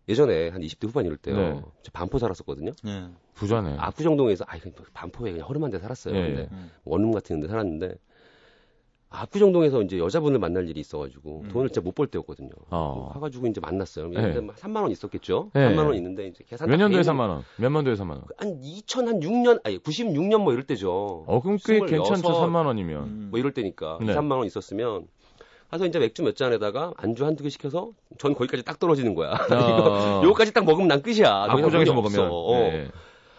[0.10, 1.36] 예전에 한 20대 후반 이럴 때요.
[1.36, 1.62] 네.
[1.84, 2.72] 저 반포 살았었거든요.
[2.84, 3.08] 네.
[3.34, 3.76] 부자네.
[3.78, 6.16] 압구정동에서 아이 그냥 반포에 그냥 허름한 데 살았어요.
[6.16, 6.48] 예, 근데 예.
[6.52, 6.72] 음.
[6.86, 7.96] 원룸 같은 데 살았는데
[9.10, 11.50] 압구정동에서 이제 여자분을 만날 일이 있어가지고 음.
[11.50, 12.50] 돈을 진짜 못 벌 때였거든요.
[12.70, 13.10] 어.
[13.14, 14.10] 가가지고 이제 만났어요.
[14.10, 14.20] 네.
[14.20, 15.50] 예를 3만 원 있었겠죠.
[15.54, 15.70] 네.
[15.70, 17.44] 3만 원 있는데 이제 계산 몇다 년도에 돼 있는- 3만 원?
[17.56, 18.24] 몇 년도에 3만 원?
[18.38, 21.24] 한 2006년 아니 96년 뭐 이럴 때죠.
[21.26, 21.88] 어, 그럼 꽤 26.
[21.90, 23.04] 괜찮죠, 3만 원이면.
[23.04, 23.28] 음.
[23.32, 24.12] 뭐 이럴 때니까 네.
[24.12, 25.08] 2, 3만 원 있었으면
[25.72, 29.32] 가서 이제 맥주 몇 잔에다가 안주 한두 개 시켜서 전 거기까지 딱 떨어지는 거야.
[29.50, 31.48] 아, 요거까지 딱 먹으면 난 끝이야.
[31.48, 32.30] 더 이상 압구정에서 먹으면.
[32.32, 32.54] 어.
[32.54, 32.88] 예.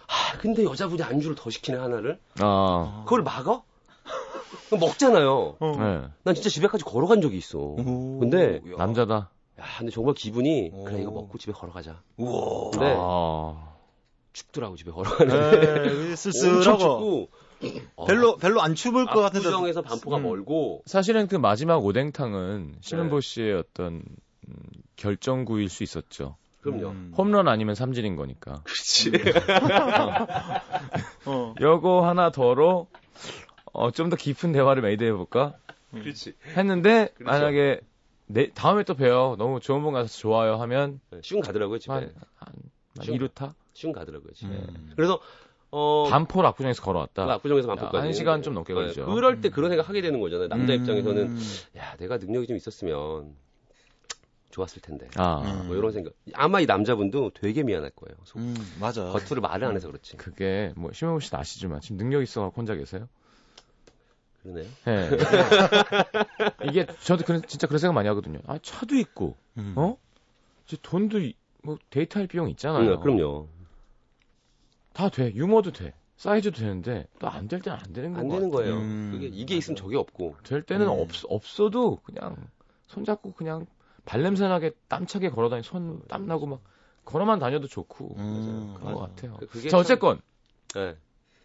[0.07, 2.19] 하, 근데 여자분이 안주를 더 시키네 하나를.
[2.41, 3.63] 아, 그걸 막어?
[4.67, 5.57] 그럼 먹잖아요.
[5.59, 5.73] 어.
[5.79, 6.03] 네.
[6.25, 7.59] 난 진짜 집에까지 걸어간 적이 있어.
[7.59, 8.19] 오.
[8.21, 8.77] 근데 야.
[8.77, 9.31] 남자다.
[9.61, 10.85] 야, 근데 정말 기분이 오.
[10.85, 12.03] 그래 이거 먹고 집에 걸어가자.
[12.17, 12.71] 우와.
[12.71, 13.75] 근데 아,
[14.33, 16.09] 춥더라고 집에 걸어가는데.
[16.09, 17.29] 네, 쓸쓸하고 춥고.
[17.97, 19.49] 어, 별로 별로 안 추울 것 같은데.
[19.49, 20.23] 압구정에서 반포가 음.
[20.25, 22.79] 멀고 사실은 그 마지막 오뎅탕은 네.
[22.81, 24.03] 심현보 씨의 어떤
[24.49, 24.55] 음,
[24.97, 26.37] 결정구일 수 있었죠.
[26.61, 26.89] 그럼요.
[26.89, 27.13] 음.
[27.17, 28.63] 홈런 아니면 삼진인 거니까.
[28.65, 29.13] 그렇지.
[31.27, 31.55] 어.
[31.61, 32.89] 요거 하나 더로
[33.73, 35.55] 어, 좀 더 깊은 대화를 made 해 볼까?
[35.93, 36.35] 그렇지.
[36.57, 37.25] 했는데 그렇죠.
[37.33, 37.81] 만약에
[38.27, 39.37] 내, 다음에 또 봬요.
[39.39, 41.93] 너무 좋은 분 가서 좋아요 하면 쉬운 가더라고요 집에.
[41.93, 42.03] 한,
[42.37, 42.53] 한,
[42.97, 43.55] 한 쉬운 2루타?
[43.73, 44.51] 쉬운 가더라고요 집에.
[44.51, 44.93] 음.
[44.97, 45.19] 그래서
[45.71, 47.27] 어 반포 압구정에서 걸어왔다.
[47.27, 49.07] 그 압구정에서 반포까지 야, 한 시간 좀 넘게 걸리죠.
[49.07, 50.49] 그럴 때 그런 생각 하게 되는 거잖아요.
[50.49, 50.81] 남자 음.
[50.81, 51.37] 입장에서는
[51.77, 53.35] 야 내가 능력이 좀 있었으면
[54.51, 55.09] 좋았을 텐데.
[55.17, 55.67] 아, 음.
[55.69, 56.15] 뭐 이런 생각.
[56.35, 58.17] 아마 이 남자분도 되게 미안할 거예요.
[58.25, 59.05] 속- 음, 맞아.
[59.05, 60.17] 겉으로 말을 안 해서 그렇지.
[60.17, 63.09] 그게 뭐 심은보 씨도 아시지만 지금 능력 있어서 혼자 계세요?
[64.43, 64.67] 그러네요.
[64.87, 65.09] 예.
[66.69, 68.39] 이게 저도 그런, 진짜 그런 생각 많이 하거든요.
[68.47, 69.75] 아 차도 있고 음.
[69.77, 69.97] 어?
[70.67, 72.95] 이제 돈도 이- 뭐 데이트할 비용 있잖아요.
[72.95, 73.49] 음, 그럼요.
[74.93, 75.33] 다 돼.
[75.35, 75.93] 유머도 돼.
[76.17, 78.75] 사이즈도 되는데 또 안 될 때는 안 되는 안거 되는 거예요.
[78.75, 79.11] 음.
[79.13, 80.37] 그게 이게 있으면 저게 없고.
[80.45, 80.91] 될 때는 음.
[81.01, 82.37] 없, 없어도 그냥
[82.89, 83.67] 손잡고 그냥
[84.05, 86.61] 발냄새 나게 땀차게 걸어다니 손 땀 나고 막
[87.05, 89.13] 걸어만 다녀도 좋고 음, 그런 것 맞아.
[89.15, 89.37] 같아요.
[89.51, 90.21] 그게 자 참- 어쨌건
[90.77, 90.97] 예.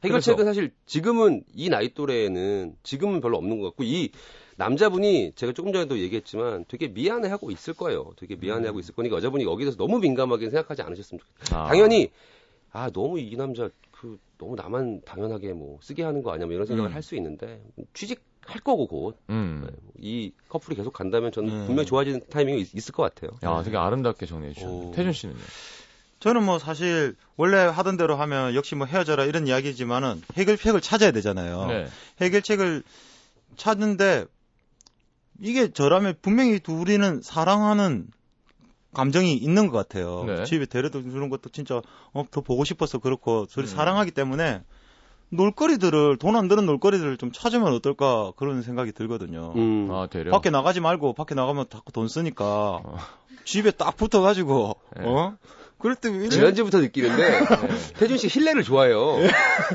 [0.04, 4.10] 해결책은 사실 지금은 이 나이 또래에는 지금은 별로 없는 것 같고 이
[4.58, 8.12] 남자분이 제가 조금 전에도 얘기했지만 되게 미안해하고 있을 거예요.
[8.18, 11.60] 되게 미안해하고 있을 거니까 여자분이 여기에 대해서 너무 민감하게 생각하지 않으셨으면 좋겠어요.
[11.60, 12.12] 아, 당연히
[12.72, 16.66] 아 너무 이 남자 그 너무 나만 당연하게 뭐 쓰게 하는 거 아니야 뭐 이런
[16.66, 16.94] 생각을 음.
[16.94, 17.64] 할수 있는데
[17.94, 19.68] 취직할 거고 곧 음.
[19.98, 21.66] 이 커플이 계속 간다면 저는 음.
[21.66, 23.32] 분명히 좋아지는 타이밍이 있, 있을 것 같아요.
[23.44, 24.74] 야 되게 아름답게 정리해 주셨네.
[24.74, 24.92] 오.
[24.92, 25.40] 태준 씨는요?
[26.24, 31.66] 저는 뭐 사실 원래 하던 대로 하면 역시 뭐 헤어져라 이런 이야기지만은 해결책을 찾아야 되잖아요.
[31.66, 31.88] 네.
[32.22, 32.82] 해결책을
[33.58, 34.24] 찾는데
[35.42, 38.08] 이게 저라면 분명히 둘이는 사랑하는
[38.94, 40.24] 감정이 있는 것 같아요.
[40.24, 40.46] 네.
[40.46, 41.82] 집에 데려다 주는 것도 진짜
[42.14, 43.68] 어, 더 보고 싶어서 그렇고 둘이 음.
[43.68, 44.62] 사랑하기 때문에
[45.28, 49.52] 놀거리들을 돈 안 드는 놀거리들을 좀 찾으면 어떨까 그런 생각이 들거든요.
[49.58, 49.90] 음.
[49.92, 50.08] 아.
[50.32, 52.82] 밖에 나가지 말고 밖에 나가면 자꾸 돈 쓰니까
[53.44, 55.06] 집에 딱 붙어가지고 네.
[55.06, 55.36] 어
[55.84, 56.30] 그럴 때 왜?
[56.30, 57.46] 지난주부터 느끼는데 네.
[58.00, 59.18] 태준 씨 실내를 좋아해요.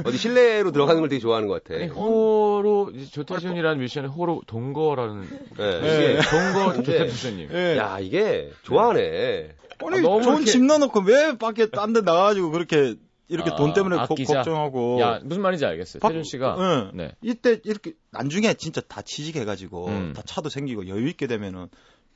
[0.04, 1.78] 어디 실내로 들어가는 걸 되게 좋아하는 것 같아.
[1.78, 5.80] 아니, 호로 조태준이라는 뮤지션의 호로 동거라는 네.
[5.80, 6.12] 네.
[6.14, 7.50] 이게 동거 조태준님.
[7.52, 7.76] 예.
[7.76, 9.50] 야, 이게 좋아하네.
[9.84, 12.94] 아니 아, 너무 좋은 이렇게- 집 넣어놓고 왜 밖에 딴 데 나가지고 그렇게
[13.28, 14.36] 이렇게 아, 돈 때문에 고- 아끼자.
[14.36, 16.00] 걱정하고 야 무슨 말인지 알겠어요.
[16.00, 16.90] 박- 태준 씨가 응.
[16.94, 17.12] 네.
[17.22, 20.12] 이때 이렇게 나중에 진짜 다 취직해가지고 음.
[20.16, 21.68] 다 차도 생기고 여유 있게 되면은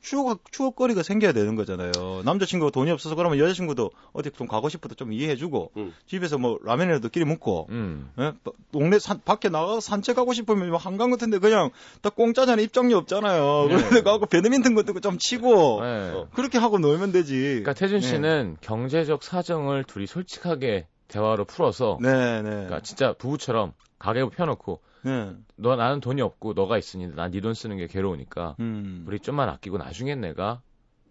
[0.03, 1.93] 추억 추억거리가 생겨야 되는 거잖아요.
[2.25, 5.95] 남자친구가 돈이 없어서 그러면 여자친구도 어디 좀 가고 싶어도 좀 이해해주고 음.
[6.07, 8.11] 집에서 뭐 라면이라도 끼리 먹고 음.
[8.19, 8.33] 예?
[8.73, 13.67] 동네 산, 밖에 나가서 산책하고 싶으면 뭐 한강 같은데 그냥 다 공짜잖아 입장료 없잖아요.
[13.69, 13.77] 네.
[13.77, 16.11] 그런데 가고 배드민턴 같은 거 좀 치고 네.
[16.11, 16.29] 어.
[16.33, 17.35] 그렇게 하고 놀면 되지.
[17.35, 18.07] 그러니까 태준 네.
[18.07, 22.51] 씨는 경제적 사정을 둘이 솔직하게 대화로 풀어서 네, 네.
[22.51, 25.33] 그러니까 진짜 부부처럼 가계부 펴놓고 네.
[25.57, 29.05] 너 나는 돈이 없고 너가 있으니 난 네 돈 쓰는 게 괴로우니까 음.
[29.07, 30.61] 우리 좀만 아끼고 나중엔 내가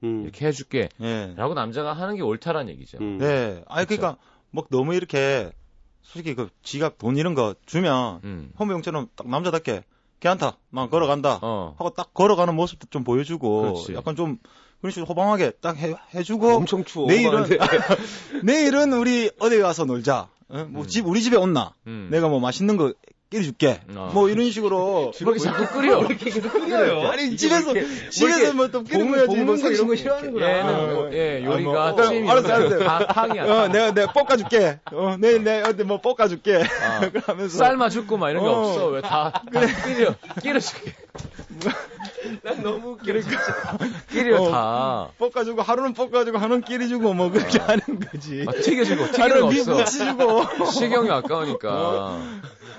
[0.03, 0.23] 음.
[0.23, 1.33] 이렇게 해줄게 예.
[1.35, 2.97] 라고 남자가 하는 게 옳다란 얘기죠.
[3.01, 3.17] 음.
[3.19, 3.63] 네.
[3.67, 3.99] 아니 그쵸.
[4.01, 5.51] 그러니까 뭐 너무 이렇게
[6.01, 8.51] 솔직히 그 지갑 돈 이런 거 주면 음.
[8.59, 9.83] 헌병처럼 딱 남자답게
[10.19, 10.57] 괜찮다.
[10.69, 11.39] 막 걸어간다.
[11.41, 11.75] 어.
[11.77, 13.93] 하고 딱 걸어가는 모습도 좀 보여주고 그렇지.
[13.93, 14.37] 약간 좀
[14.79, 17.07] 그런 식으로 호방하게 딱 해, 해주고 엄청 추워.
[17.07, 17.45] 내일은.
[18.43, 20.29] 내일은 우리 어디 가서 놀자.
[20.49, 20.65] 어?
[20.69, 20.87] 뭐 음.
[20.87, 21.73] 집 우리 집에 온나.
[21.87, 22.07] 음.
[22.11, 22.93] 내가 뭐 맛있는 거
[23.31, 23.79] 끼리 줄게.
[23.95, 24.11] 어.
[24.13, 26.05] 뭐 이런 식으로 그렇게 자꾸 끓여.
[26.05, 27.07] 끓여요.
[27.07, 27.73] 아니 집에서
[28.09, 30.49] 집에서 뭐또 끼리 먹어야지 뭐 이런 거거 싫어하는구나.
[30.49, 30.87] 얘는 어.
[30.87, 32.79] 뭐, 예, 아, 요리가 뭐, 어, 알았어, 알았어.
[32.79, 33.43] 다 탕이야.
[33.45, 33.71] 어, 탕.
[33.71, 34.79] 내가 내가 볶아줄게.
[34.91, 36.61] 어, 내일 내가 어디 뭐 볶아줄게.
[36.61, 38.51] 아, 그러면서 삶아 죽고 막 이런 게 어.
[38.51, 38.87] 없어.
[38.87, 40.93] 왜 다, 다 끼려, 끼려 줄게.
[42.43, 43.03] 난 너무 웃겨.
[43.05, 43.77] 그러니까
[44.09, 44.51] 끼려 어.
[44.51, 45.09] 다.
[45.17, 48.45] 볶아주고 하루는 볶아주고 하루는 끼리 주고 뭐 그렇게 하는 거지.
[48.45, 49.61] 아, 튀겨주고, 거 하루는 미.
[49.61, 50.65] 무치주고.
[50.71, 52.19] 식용이 아까우니까.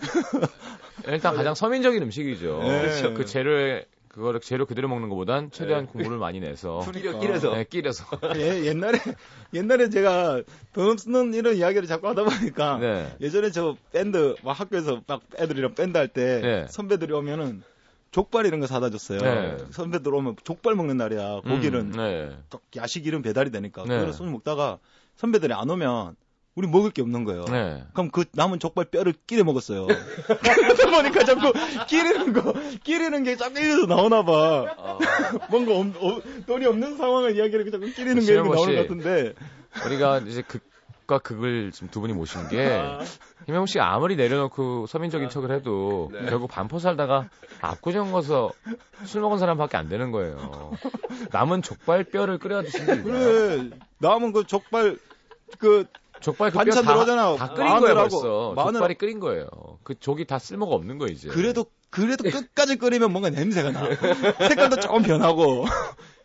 [1.06, 2.58] 일단 가장 서민적인 음식이죠.
[2.62, 2.80] 네.
[2.82, 3.14] 그렇죠.
[3.14, 6.80] 그 재료에, 그거를 재료 그대로 먹는 것보단 최대한 국물을 많이 내서.
[6.92, 7.54] 끼려, 끼려서.
[7.54, 8.04] 네, 끼려서.
[8.36, 8.98] 예, 옛날에
[9.54, 13.16] 옛날에 제가 돈 없는 이런 이야기를 자꾸 하다 보니까 네.
[13.20, 16.66] 예전에 저 밴드 막 학교에서 막 애들이랑 밴드 할때 네.
[16.68, 17.62] 선배들이 오면은
[18.10, 19.20] 족발 이런 거 사다 줬어요.
[19.20, 19.56] 네.
[19.70, 21.40] 선배들 오면 족발 먹는 날이야.
[21.40, 22.36] 고기는 음, 네.
[22.50, 23.84] 딱 야식 이름 배달이 되니까.
[23.84, 23.98] 네.
[23.98, 24.78] 그래서 술 먹다가
[25.16, 26.16] 선배들이 안 오면
[26.54, 27.44] 우리 먹을 게 없는 거예요.
[27.46, 27.82] 네.
[27.94, 29.86] 그럼 그 남은 족발 뼈를 끼려 먹었어요.
[30.42, 31.52] 그러다 보니까 자꾸
[31.88, 32.52] 끼리는 거,
[32.84, 34.66] 끼리는 게 자꾸 입에서 나오나 봐.
[34.76, 34.98] 어,
[35.50, 38.76] 뭔가 없- 어, 돈이 없는 상황을 이야기를 자꾸 끼리는 게 신영모 나오는 씨.
[38.76, 39.32] 것 같은데.
[39.86, 43.00] 우리가 이제 극과 극을 지금 두 분이 모신 게 아.
[43.46, 46.26] 김영우 씨가 아무리 내려놓고 서민적인 척을 해도 네.
[46.28, 47.30] 결국 반포 살다가
[47.62, 48.52] 압구정 가서
[49.06, 50.72] 술 먹은 사람밖에 안 되는 거예요.
[51.30, 53.02] 남은 족발 뼈를 끓여 게 있나요?
[53.02, 53.70] 그래.
[53.98, 54.98] 남은 그 족발,
[55.58, 55.86] 그,
[56.22, 57.36] 족발 그 반찬 들어가잖아.
[57.36, 58.52] 다 끓인 거예요 벌써.
[58.56, 59.46] 마늘- 족발이 끓인 거예요.
[59.82, 61.28] 그 족이 다 쓸모가 없는 거 이제.
[61.28, 63.88] 그래도, 그래도 끝까지 끓이면 뭔가 냄새가 나.
[64.48, 65.66] 색깔도 조금 변하고.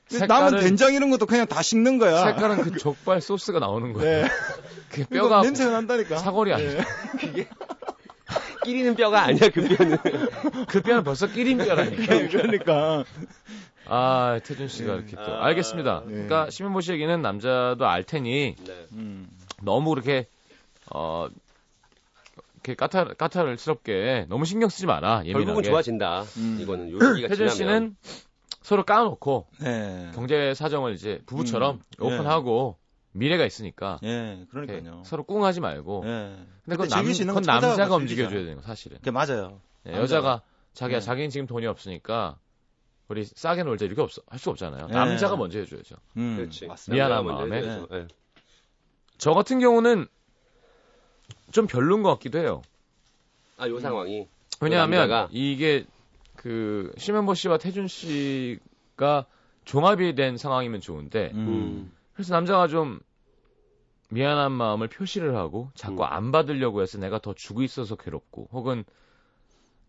[0.09, 2.23] 색깔은- 남은 된장 이런 것도 그냥 다 식는 거야.
[2.23, 4.23] 색깔은 그 족발 소스가 나오는 거예요.
[4.23, 4.29] 네.
[4.89, 6.17] 그 뼈가 냄새가 난다니까.
[6.17, 6.69] 사거리 아니야.
[7.35, 7.47] 네.
[8.63, 9.97] 끼리는 뼈가 아니야, 그 뼈는.
[10.67, 12.27] 그 뼈는 벌써 끼린 뼈라니까.
[12.29, 13.03] 그러니까.
[13.89, 16.03] 아 태준 씨가 이렇게 또 아, 알겠습니다.
[16.05, 16.11] 네.
[16.11, 18.85] 그러니까 시민보 씨 얘기는 남자도 알 테니 네.
[18.91, 19.29] 음.
[19.63, 20.27] 너무 그렇게
[20.93, 21.27] 어
[22.55, 25.69] 이렇게 까탈 까탈스럽게 너무 신경 쓰지 마라 결국은 예민하게.
[25.69, 26.21] 좋아진다.
[26.37, 26.57] 음.
[26.61, 27.49] 이거는 요 시기가 태준.
[27.49, 27.95] 씨는
[28.61, 30.11] 서로 까놓고 네.
[30.13, 32.77] 경제 사정을 이제 부부처럼 음, 오픈하고
[33.13, 35.03] 미래가 있으니까 예, 이렇게 그러니까요.
[35.05, 36.03] 서로 꿍하지 말고.
[36.05, 36.09] 예.
[36.65, 37.95] 근데 그건, 남, 그건 남자가.
[37.95, 38.97] 움직여줘야 되는 거 사실은.
[38.97, 39.61] 그게 맞아요.
[39.85, 40.01] 예, 남자가.
[40.03, 40.41] 여자가
[40.73, 41.05] 자기가 네.
[41.05, 42.37] 자기는 지금 돈이 없으니까
[43.07, 44.87] 우리 싸게 놀자 이렇게 없어 할수 없잖아요.
[44.87, 44.93] 네.
[44.93, 45.95] 남자가 먼저 해줘야죠.
[46.17, 46.67] 음, 그렇지.
[46.67, 47.07] 맞습니다.
[47.07, 47.61] 미안한 마음에.
[49.17, 50.07] 저 같은 경우는
[51.51, 52.61] 좀 별론 것 같기도 해요.
[53.57, 54.27] 아, 요 상황이.
[54.61, 55.29] 왜냐하면 남자가?
[55.31, 55.85] 이게
[56.35, 59.25] 그 심현보 씨와 태준 씨가
[59.65, 61.91] 종합이 된 상황이면 좋은데 음.
[62.13, 62.99] 그래서 남자가 좀
[64.09, 66.03] 미안한 마음을 표시를 하고 자꾸 음.
[66.03, 68.85] 안 받으려고 해서 내가 더 주고 있어서 괴롭고 혹은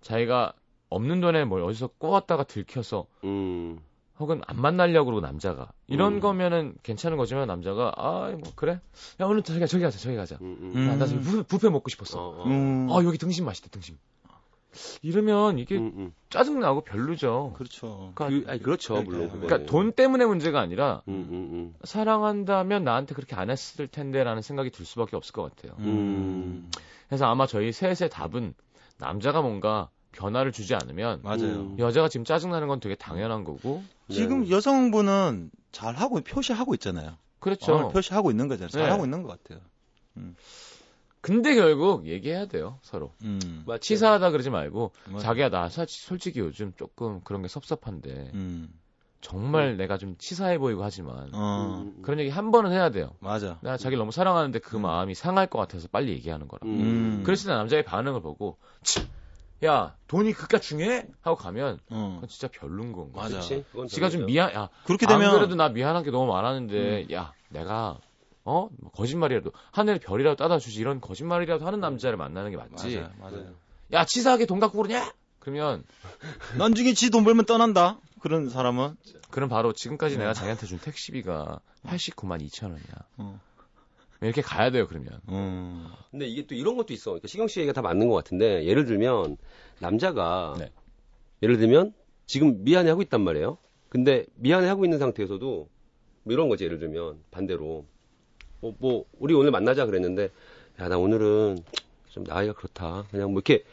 [0.01, 0.53] 자기가
[0.89, 3.79] 없는 돈에 뭘 어디서 꼬았다가 들켜서 음.
[4.19, 6.21] 혹은 안 만나려고 그러고 남자가 이런 음.
[6.21, 8.81] 거면은 괜찮은 거지만 남자가 아 뭐 그래
[9.21, 10.73] 야 오늘 저기 저기 가자 저기 가자 음, 음.
[10.77, 10.89] 음.
[10.89, 12.45] 야, 나 지금 부, 뷔페 먹고 싶었어 어, 어.
[12.47, 12.89] 음.
[12.91, 13.97] 아 여기 등심 맛있다 등심
[15.03, 16.15] 이러면 이게 음, 음.
[16.31, 18.13] 짜증 나고 별로죠 그렇죠.
[18.15, 19.29] 그러니까, 그, 아니, 그렇죠, 물론.
[19.29, 24.71] 그러니까 그러니까 돈 때문에 문제가 아니라 음, 음, 사랑한다면 나한테 그렇게 안 했을 텐데라는 생각이
[24.71, 26.71] 들 수밖에 없을 것 같아요 음.
[27.09, 28.55] 그래서 아마 저희 셋의 답은
[28.99, 31.43] 남자가 뭔가 변화를 주지 않으면 맞아요.
[31.43, 31.77] 음.
[31.79, 34.51] 여자가 지금 짜증나는 건 되게 당연한 거고 지금 네.
[34.51, 37.17] 여성분은 잘 하고 표시하고 있잖아요.
[37.41, 38.71] 그렇죠 어, 표시하고 있는 거잖아요.
[38.71, 38.89] 잘 네.
[38.91, 39.61] 하고 있는 것 같아요.
[41.21, 43.65] 근데 결국 얘기해야 돼요 서로 음.
[43.81, 45.19] 치사하다 그러지 말고 맞아요.
[45.21, 48.69] 자기야 나 사- 솔직히 요즘 조금 그런 게 섭섭한데 음.
[49.21, 51.83] 정말 내가 좀 치사해 보이고 하지만 어.
[51.85, 53.11] 음, 그런 얘기 한 번은 해야 돼요.
[53.19, 53.59] 맞아.
[53.63, 54.83] 내가 자기를 너무 사랑하는데 그 음.
[54.83, 56.61] 마음이 상할 것 같아서 빨리 얘기하는 거라.
[56.65, 56.71] 음.
[56.81, 57.23] 음.
[57.25, 59.01] 그랬을 때 남자의 반응을 보고 치,
[59.65, 62.13] 야 돈이 그깟 중요해 하고 가면 어.
[62.17, 63.25] 그건 진짜 별론 건 거야.
[63.25, 63.37] 맞아.
[63.41, 63.65] 그치?
[63.73, 64.27] 그건 지가 좀 별로죠.
[64.33, 67.99] 미안, 야 그렇게 안 되면 그래도 나 미안한 게 너무 많았는데 야 내가
[68.45, 72.97] 어뭐 거짓말이라도 하늘에 별이라도 따다 주지 이런 거짓말이라도 하는 남자를 만나는 게 맞지.
[72.99, 73.55] 맞아요, 맞아요.
[73.93, 75.13] 야 치사하게 돈 갖고 그러냐?
[75.41, 75.83] 그러면
[76.59, 77.99] 나중에 지 돈 벌면 떠난다.
[78.21, 78.97] 그런 사람은.
[79.31, 80.21] 그럼 바로 지금까지 네.
[80.23, 82.95] 내가 자기한테 준 택시비가 89만 2천 원이야.
[83.19, 83.41] 어.
[84.21, 85.21] 이렇게 가야 돼요 그러면.
[85.29, 85.87] 음.
[86.11, 87.11] 근데 이게 또 이런 것도 있어.
[87.13, 89.37] 그러니까 시경 씨 얘기가 다 맞는 것 같은데 예를 들면
[89.81, 90.71] 남자가 네.
[91.43, 91.93] 예를 들면
[92.27, 93.59] 지금 미안해 하고 있단 말이에요.
[93.89, 95.69] 근데 미안해 하고 있는 상태에서도
[96.25, 97.85] 뭐 이런 거지 예를 들면 반대로
[98.61, 100.31] 뭐, 뭐 우리 오늘 만나자 그랬는데
[100.81, 101.59] 야 나 오늘은
[102.09, 103.05] 좀 나이가 그렇다.
[103.11, 103.65] 그냥 뭐 이렇게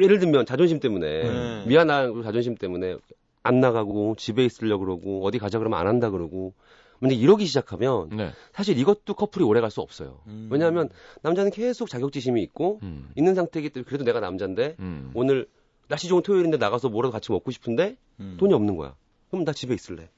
[0.00, 1.66] 예를 들면 자존심 때문에 네.
[1.66, 2.96] 미안한 자존심 때문에
[3.42, 6.54] 안 나가고 집에 있으려고 그러고 어디 가자 그러면 안 한다 그러고
[7.02, 8.32] 근데 이러기 시작하면 네.
[8.52, 10.20] 사실 이것도 커플이 오래 갈 수 없어요.
[10.28, 10.48] 음.
[10.52, 10.88] 왜냐하면
[11.22, 13.10] 남자는 계속 자격지심이 있고 음.
[13.16, 15.10] 있는 상태이기 때문에 그래도 내가 남자인데 음.
[15.14, 15.48] 오늘
[15.88, 18.36] 날씨 좋은 토요일인데 나가서 뭐라도 같이 먹고 싶은데 음.
[18.38, 18.94] 돈이 없는 거야.
[19.30, 20.10] 그럼 나 집에 있을래.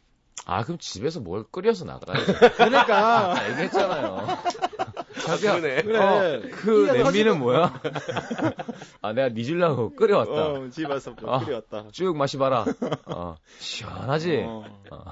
[0.44, 2.33] 아 그럼 집에서 뭘 끓여서 나가야지.
[2.57, 3.33] 그러니까.
[3.40, 4.27] 아, 얘기했잖아요.
[5.22, 5.83] 자기야, 그러네.
[5.83, 5.98] 그래.
[5.98, 7.81] 어, 그 냄비는 뭐야?
[9.03, 10.33] 아 내가 니질라고 끓여왔다.
[10.33, 11.38] 어, 집에서 좀 아.
[11.44, 11.87] 끓여왔다.
[11.92, 12.64] 쭉 마시봐라.
[13.07, 14.42] 어, 시원하지.
[14.46, 14.64] 어.
[14.90, 15.05] 어.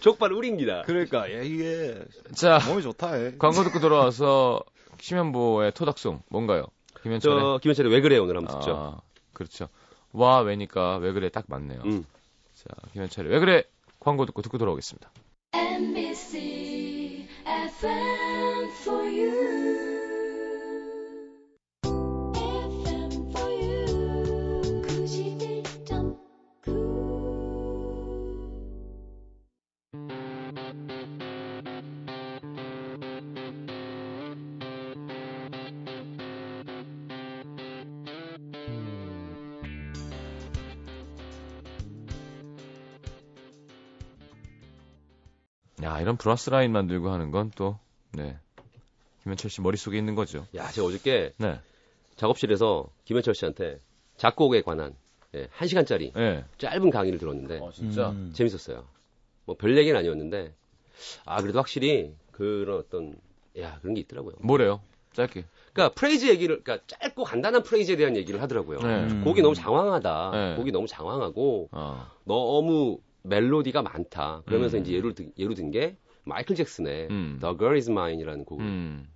[0.00, 0.82] 족발 우린기다.
[0.82, 1.98] 그러니까 야, 이게
[2.34, 3.14] 자 몸이 좋다.
[3.14, 3.32] 해.
[3.38, 4.60] 광고 듣고 돌아와서
[5.00, 6.66] 심현보의 토닥송 뭔가요?
[7.02, 8.76] 김현철의 저 김현철의 왜 그래 오늘 한번 듣죠.
[8.76, 9.00] 아,
[9.32, 9.68] 그렇죠.
[10.12, 11.80] 와 왜니까 왜 그래 딱 맞네요.
[11.84, 12.04] 음.
[12.54, 13.64] 자 김현철의 왜 그래
[14.00, 15.10] 광고 듣고 듣고 돌아오겠습니다.
[15.54, 18.53] NBC FM
[46.04, 47.78] 이런 brass line 만들고 하는 건 또
[48.12, 48.36] 네.
[49.22, 50.46] 김현철 씨 머릿속에 있는 거죠.
[50.54, 51.58] 야 제가 어저께 네.
[52.16, 53.80] 작업실에서 김현철 씨한테
[54.18, 54.94] 작곡에 관한
[55.34, 56.44] 예, 1시간짜리 네.
[56.58, 58.10] 짧은 강의를 들었는데 어, 진짜.
[58.10, 58.32] 음.
[58.34, 58.84] 재밌었어요.
[59.46, 60.52] 뭐 별 얘기는 아니었는데
[61.24, 63.14] 아 그래도 확실히 그런 어떤
[63.58, 64.34] 야 그런 게 있더라고요.
[64.40, 64.80] 뭐래요?
[65.14, 65.44] 짧게.
[65.72, 68.80] 그러니까 프레이즈 얘기를 그러니까 짧고 간단한 프레이즈에 대한 얘기를 하더라고요.
[68.80, 69.04] 네.
[69.04, 69.24] 음.
[69.24, 70.30] 곡이 너무 장황하다.
[70.32, 70.56] 네.
[70.56, 72.06] 곡이 너무 장황하고 어.
[72.24, 74.42] 너무 멜로디가 많다.
[74.46, 74.82] 그러면서 음.
[74.82, 77.38] 이제 예를 든, 예로 든 게 마이클 잭슨의 음.
[77.40, 79.08] The Girl Is Mine이라는 곡을 음.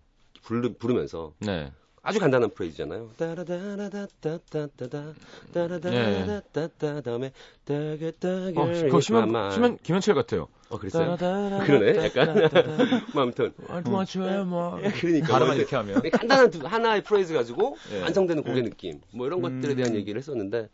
[0.42, 1.70] 부르, 부르면서 네.
[2.02, 3.10] 아주 간단한 프레이즈잖아요.
[3.18, 5.12] 따라다라다따따따다
[5.52, 7.32] 따라다라다따따 다음에
[7.64, 10.48] 따가따가 어, 그거 심현, 심현, 김현철 같아요.
[10.70, 11.16] 어 그랬어요?
[11.18, 12.34] 그러네 약간
[13.14, 13.52] 뭐 아무튼
[14.46, 14.78] 뭐.
[15.00, 16.00] 그러니까 발음만 뭐 이렇게 하면.
[16.10, 18.00] 간단한 두- 하나의 프레이즈 가지고 예.
[18.02, 20.68] 완성되는 곡의 느낌 뭐 이런 것들에 대한 얘기를 했었는데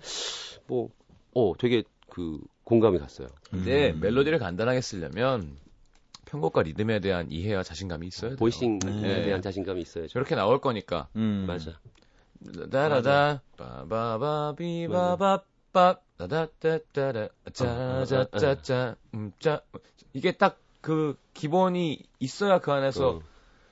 [0.66, 0.90] 뭐
[1.36, 1.82] 어 되게
[2.14, 3.28] 그 공감이 갔어요.
[3.50, 4.00] 근데 음.
[4.00, 5.56] 멜로디를 간단하게 쓰려면
[6.26, 8.36] 편곡과 리듬에 대한 이해와 자신감이 있어야 돼요.
[8.38, 9.22] 보이싱에 네.
[9.24, 10.08] 대한 자신감이 있어야죠.
[10.08, 11.08] 저렇게 나올 거니까.
[11.16, 11.44] 음.
[11.46, 11.72] 맞아.
[12.70, 19.62] 다라다 빠바바비 바바빠 다다따따라 짜자짜짜 음짜
[20.12, 23.22] 이게 딱 그 기본이 있어야 그 안에서 어,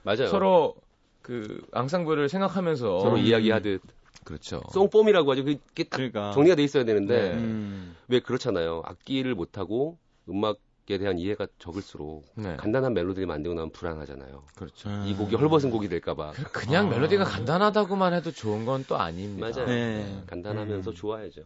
[0.02, 0.28] 맞아요.
[0.28, 0.74] 서로
[1.20, 3.82] 그 앙상블을 생각하면서 서로 이야기하듯
[4.24, 4.62] 그렇죠.
[4.72, 5.44] 송폼이라고 하죠.
[5.44, 6.32] 그게 딱 그러니까.
[6.32, 7.34] 정리가 돼 있어야 되는데 네.
[7.34, 7.96] 음.
[8.08, 8.82] 왜 그렇잖아요.
[8.84, 12.56] 악기를 못 하고 음악에 대한 이해가 적을수록 네.
[12.56, 14.44] 간단한 멜로디를 만들고 나면 불안하잖아요.
[14.56, 14.88] 그렇죠.
[15.06, 16.32] 이 곡이 헐벗은 곡이 될까봐.
[16.52, 16.90] 그냥 아.
[16.90, 19.48] 멜로디가 간단하다고만 해도 좋은 건 또 아닙니다.
[19.50, 19.66] 맞아요.
[19.66, 20.22] 네.
[20.26, 20.94] 간단하면서 음.
[20.94, 21.42] 좋아야죠.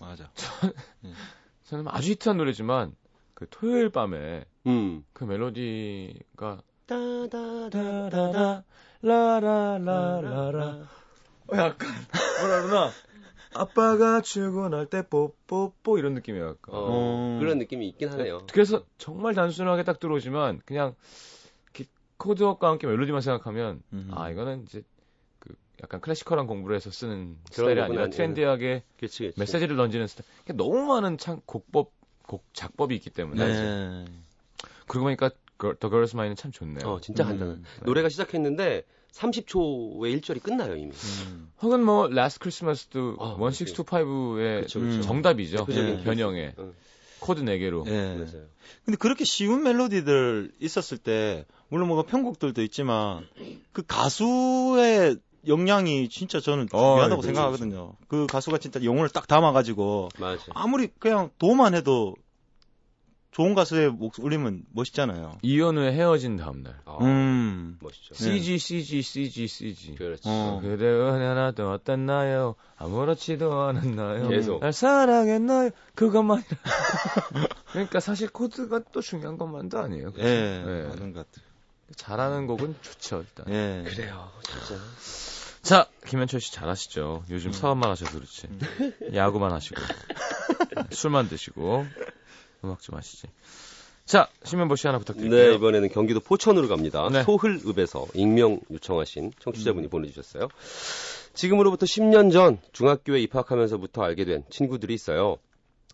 [0.00, 0.30] 맞아.
[1.64, 2.94] 저는 아주 히트한 노래지만
[3.34, 5.04] 그 토요일 밤에 음.
[5.12, 8.64] 그 멜로디가 따다다다다
[9.02, 10.86] 라라라라라 어,
[11.52, 11.88] 약간
[12.40, 12.90] 뭐라 그러나
[13.54, 17.38] 아빠가 출근할 때 뽀뽀뽀 이런 느낌이에요 약간 어, 어.
[17.40, 18.46] 그런 느낌이 있긴 하네요.
[18.52, 20.94] 그래서 정말 단순하게 딱 들어오지만 그냥
[22.18, 24.10] 코드업과 함께 멜로디만 생각하면 음.
[24.12, 24.82] 아 이거는 이제
[25.38, 27.80] 그 약간 클래시컬한 공부를 해서 쓰는 스타일이.
[27.80, 28.10] 아니라 예.
[28.10, 29.40] 트렌디하게 그렇지, 그렇지.
[29.40, 31.92] 메시지를 던지는 스타일 그러니까 너무 많은 참 곡법
[32.26, 34.04] 곡 작법이 있기 때문에 네.
[34.86, 36.88] 그러고 보니까 그, The Girl Is Mine은 참 좋네요.
[36.88, 37.28] 어, 진짜 음.
[37.28, 37.64] 간단한.
[37.84, 40.90] 노래가 시작했는데 30초에 1절이 끝나요, 이미.
[40.92, 41.52] 음.
[41.60, 45.02] 혹은 뭐 Last Christmas도 아, 1625의 그쵸, 그쵸.
[45.02, 45.56] 정답이죠.
[45.58, 46.74] 대표적인 변형에 응.
[47.20, 47.86] 코드 4개로.
[47.88, 48.14] 예.
[48.14, 48.46] 맞아요.
[48.84, 53.26] 근데 그렇게 쉬운 멜로디들 있었을 때 물론 뭐 편곡들도 있지만
[53.72, 55.16] 그 가수의
[55.46, 57.92] 역량이 진짜 저는 어, 중요하다고 그렇죠, 생각하거든요.
[58.08, 60.42] 그 가수가 진짜 영혼을 딱 담아가지고 맞아.
[60.50, 62.14] 아무리 그냥 도만 해도
[63.38, 65.38] 좋은 가수의 목 울리면 멋있잖아요.
[65.42, 66.74] 이현우의 헤어진 다음날.
[66.84, 67.78] 아, 음.
[67.80, 68.14] 멋있죠.
[68.14, 68.24] 네.
[68.24, 69.94] CG, CG, CG, CG.
[69.94, 70.22] 그렇죠.
[70.24, 70.60] 어.
[70.60, 72.56] 그대가 하나도 어땠나요?
[72.74, 74.26] 아무렇지도 않았나요?
[74.26, 74.58] 계속.
[74.58, 75.70] 날 사랑했나요?
[75.94, 76.42] 그것만.
[77.70, 80.10] 그러니까 사실 코드가 또 중요한 것만도 아니에요.
[80.10, 80.26] 그쵸?
[80.26, 80.82] 예, 네.
[80.88, 81.46] 맞는 것 같아요.
[81.94, 83.46] 잘하는 곡은 좋죠, 일단.
[83.50, 83.84] 예.
[83.88, 84.82] 그래요, 진짜.
[85.62, 87.22] 자, 김현철 씨 잘하시죠.
[87.30, 88.48] 요즘 사업만 하셔서 그렇지.
[89.14, 89.80] 야구만 하시고.
[90.90, 91.86] 술만 드시고.
[92.64, 93.28] 음악 좀 하시지.
[94.04, 95.50] 자, 신면보 씨 하나 부탁드릴게요.
[95.50, 97.08] 네, 이번에는 경기도 포천으로 갑니다.
[97.12, 97.24] 네.
[97.24, 100.48] 소흘읍에서 익명 요청하신 청취자분이 보내주셨어요.
[101.34, 105.36] 지금으로부터 10년 전 중학교에 입학하면서부터 알게 된 친구들이 있어요.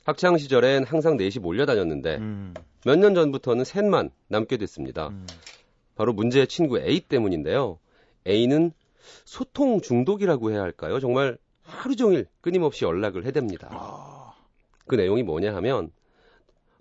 [0.04, 2.54] 학창 시절엔 항상 넷이 몰려다녔는데 음.
[2.84, 5.08] 몇년 전부터는 셋만 남게 됐습니다.
[5.08, 5.26] 음.
[5.96, 7.78] 바로 문제의 친구 A 때문인데요.
[8.26, 8.72] A는
[9.24, 11.00] 소통 중독이라고 해야 할까요?
[11.00, 13.68] 정말 하루 종일 끊임없이 연락을 해댑니다.
[13.70, 14.34] 아.
[14.86, 15.90] 그 내용이 뭐냐 하면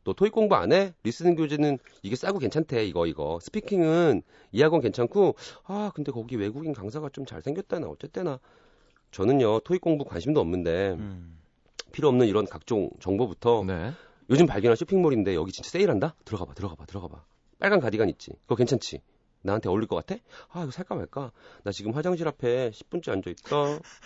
[0.03, 0.93] 너 토익 공부 안 해?
[1.03, 5.35] listening 교재는 이게 싸고 괜찮대 이거 이거 speaking은 이 학원 괜찮고
[5.65, 8.39] 아 근데 거기 외국인 강사가 좀 잘생겼다나 어쨌대나
[9.11, 11.39] 저는요 토익 공부 관심도 없는데 음.
[11.91, 13.91] 필요 없는 이런 각종 정보부터 네.
[14.29, 16.15] 요즘 발견한 쇼핑몰인데 여기 진짜 세일한다?
[16.25, 17.23] 들어가봐 들어가봐 들어가봐
[17.59, 19.01] 빨간 가디건 있지 그거 괜찮지?
[19.43, 20.19] 나한테 어울릴 것 같아?
[20.51, 21.31] 아 이거 살까 말까?
[21.63, 23.49] 나 지금 화장실 앞에 10분째 앉아있다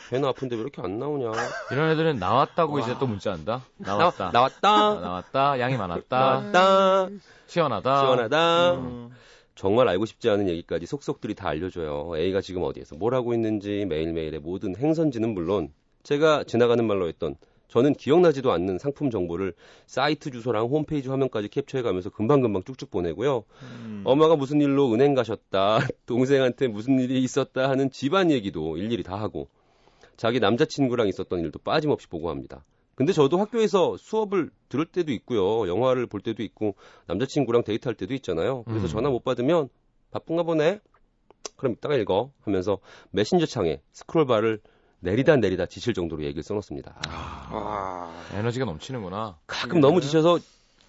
[0.09, 1.31] 배는 아픈데 왜 이렇게 안 나오냐
[1.71, 2.81] 이런 애들은 나왔다고 와.
[2.81, 3.63] 이제 또 문자 한다.
[3.77, 4.31] 나, 나왔다.
[4.31, 5.59] 나 왔다 아, 나왔다.
[5.59, 6.19] 양이 많았다.
[6.19, 7.09] 나왔다
[7.45, 7.99] 시원하다.
[7.99, 9.11] 시원하다 음.
[9.55, 12.11] 정말 알고 싶지 않은 얘기까지 속속들이 다 알려줘요.
[12.15, 15.69] A가 지금 어디에서 뭘 하고 있는지 매일매일의 모든 행선지는 물론
[16.03, 17.35] 제가 지나가는 말로 했던
[17.67, 19.53] 저는 기억나지도 않는 상품 정보를
[19.85, 23.43] 사이트 주소랑 홈페이지 화면까지 캡처해가면서 금방금방 쭉쭉 보내고요.
[23.61, 24.01] 음.
[24.05, 29.49] 엄마가 무슨 일로 은행 가셨다, 동생한테 무슨 일이 있었다 하는 집안 얘기도 일일이 다 하고
[30.15, 32.63] 자기 남자친구랑 있었던 일도 빠짐없이 보고합니다.
[32.95, 35.67] 근데 저도 학교에서 수업을 들을 때도 있고요.
[35.67, 36.73] 영화를 볼 때도 있고
[37.05, 38.63] 남자친구랑 데이트할 때도 있잖아요.
[38.63, 38.89] 그래서 음.
[38.89, 39.69] 전화 못 받으면
[40.09, 40.79] 바쁜가 보네.
[41.57, 42.79] 그럼 이따가 읽어 하면서
[43.11, 44.61] 메신저 창에 스크롤바를
[44.99, 46.95] 내리다 내리다 지칠 정도로 얘기를 써놓습니다.
[47.07, 48.25] 아.
[48.33, 49.37] 에너지가 넘치는구나.
[49.47, 50.39] 가끔 너무 지쳐서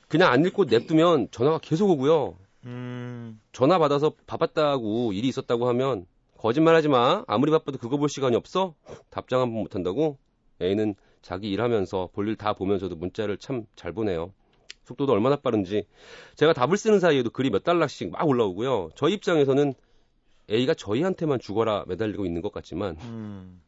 [0.08, 2.36] 그냥 안 읽고 냅두면 전화가 계속 오고요.
[2.64, 3.40] 음.
[3.52, 6.06] 전화 받아서 바빴다고 일이 있었다고 하면
[6.38, 7.24] 거짓말하지 마.
[7.26, 8.74] 아무리 바빠도 그거 볼 시간이 없어.
[9.10, 10.18] 답장 한 번 못 한다고.
[10.60, 14.32] 애는 자기 일하면서 볼일 다 보면서도 문자를 참 잘 보내요.
[14.84, 15.84] 속도도 얼마나 빠른지.
[16.36, 18.90] 제가 답을 쓰는 사이에도 글이 몇 달락씩 막 올라오고요.
[18.94, 19.74] 저희 입장에서는
[20.50, 23.60] A가 저희한테만 죽어라 매달리고 있는 것 같지만 음.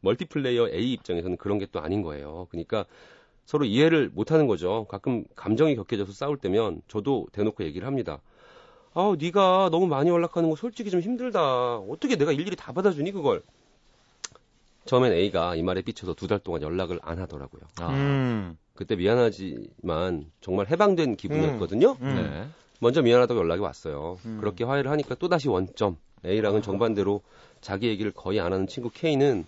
[0.00, 2.46] 멀티플레이어 A 입장에서는 그런 게 또 아닌 거예요.
[2.50, 2.84] 그러니까
[3.46, 4.86] 서로 이해를 못 하는 거죠.
[4.88, 8.20] 가끔 감정이 격해져서 싸울 때면 저도 대놓고 얘기를 합니다.
[8.94, 11.76] 아, 네가 너무 많이 연락하는 거 솔직히 좀 힘들다.
[11.78, 13.42] 어떻게 내가 일일이 다 받아주니 그걸?
[14.86, 17.62] 처음엔 A가 이 말에 삐쳐서 두 달 동안 연락을 안 하더라고요.
[17.80, 18.58] 아, 음.
[18.74, 21.96] 그때 미안하지만 정말 해방된 기분이었거든요.
[22.00, 22.14] 음.
[22.14, 22.48] 네.
[22.80, 24.18] 먼저 미안하다고 연락이 왔어요.
[24.26, 24.38] 음.
[24.40, 25.96] 그렇게 화해를 하니까 또다시 원점.
[26.24, 27.22] A랑은 정반대로
[27.60, 29.46] 자기 얘기를 거의 안 하는 친구 K는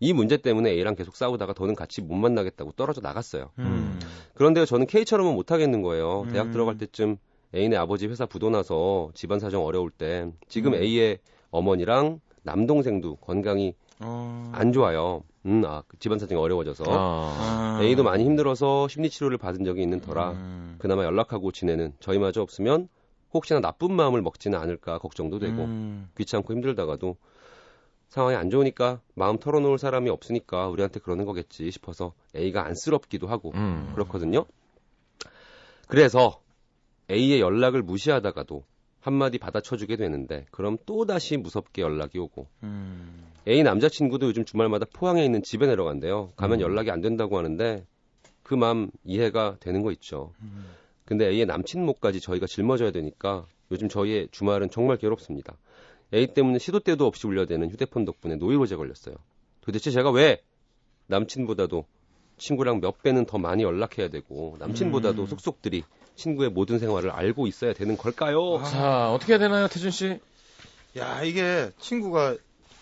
[0.00, 3.50] 이 문제 때문에 A랑 계속 싸우다가 더는 같이 못 만나겠다고 떨어져 나갔어요.
[3.58, 3.98] 음.
[4.34, 6.26] 그런데 저는 K처럼은 못 하겠는 거예요.
[6.30, 6.52] 대학 음.
[6.52, 7.16] 들어갈 때쯤
[7.54, 10.82] A네 아버지 회사 부도나서 집안 사정 어려울 때 지금 음.
[10.82, 11.18] A의
[11.50, 14.52] 어머니랑 남동생도 건강이 어.
[14.54, 15.22] 안 좋아요.
[15.46, 16.84] 음, 아, 그 집안 사정이 어려워져서.
[16.86, 17.78] 아.
[17.78, 17.82] 아.
[17.82, 20.76] A도 많이 힘들어서 심리 치료를 받은 적이 있는 터라 음.
[20.78, 22.88] 그나마 연락하고 지내는 저희마저 없으면
[23.32, 26.08] 혹시나 나쁜 마음을 먹지는 않을까 걱정도 되고 음.
[26.16, 27.16] 귀찮고 힘들다가도
[28.08, 33.92] 상황이 안 좋으니까 마음 털어놓을 사람이 없으니까 우리한테 그러는 거겠지 싶어서 A가 안쓰럽기도 하고 음.
[33.94, 34.46] 그렇거든요.
[35.88, 36.40] 그래서
[37.10, 38.64] A의 연락을 무시하다가도
[39.00, 43.26] 한마디 받아쳐주게 되는데 그럼 또다시 무섭게 연락이 오고 음.
[43.46, 46.32] A 남자친구도 요즘 주말마다 포항에 있는 집에 내려간대요.
[46.36, 46.62] 가면 음.
[46.62, 47.86] 연락이 안 된다고 하는데
[48.42, 50.32] 그 마음 이해가 되는 거 있죠.
[50.40, 50.66] 음.
[51.08, 55.56] 근데 A의 남친 목까지 저희가 짊어져야 되니까 요즘 저희의 주말은 정말 괴롭습니다.
[56.12, 59.14] A 때문에 시도 때도 없이 울려대는 휴대폰 덕분에 노이로제 걸렸어요.
[59.62, 60.42] 도대체 제가 왜
[61.06, 61.86] 남친보다도
[62.36, 65.26] 친구랑 몇 배는 더 많이 연락해야 되고 남친보다도 음.
[65.26, 65.82] 속속들이
[66.14, 68.62] 친구의 모든 생활을 알고 있어야 되는 걸까요?
[68.64, 70.20] 자, 어떻게 해야 되나요, 태준 씨?
[70.98, 72.36] 야, 이게 친구가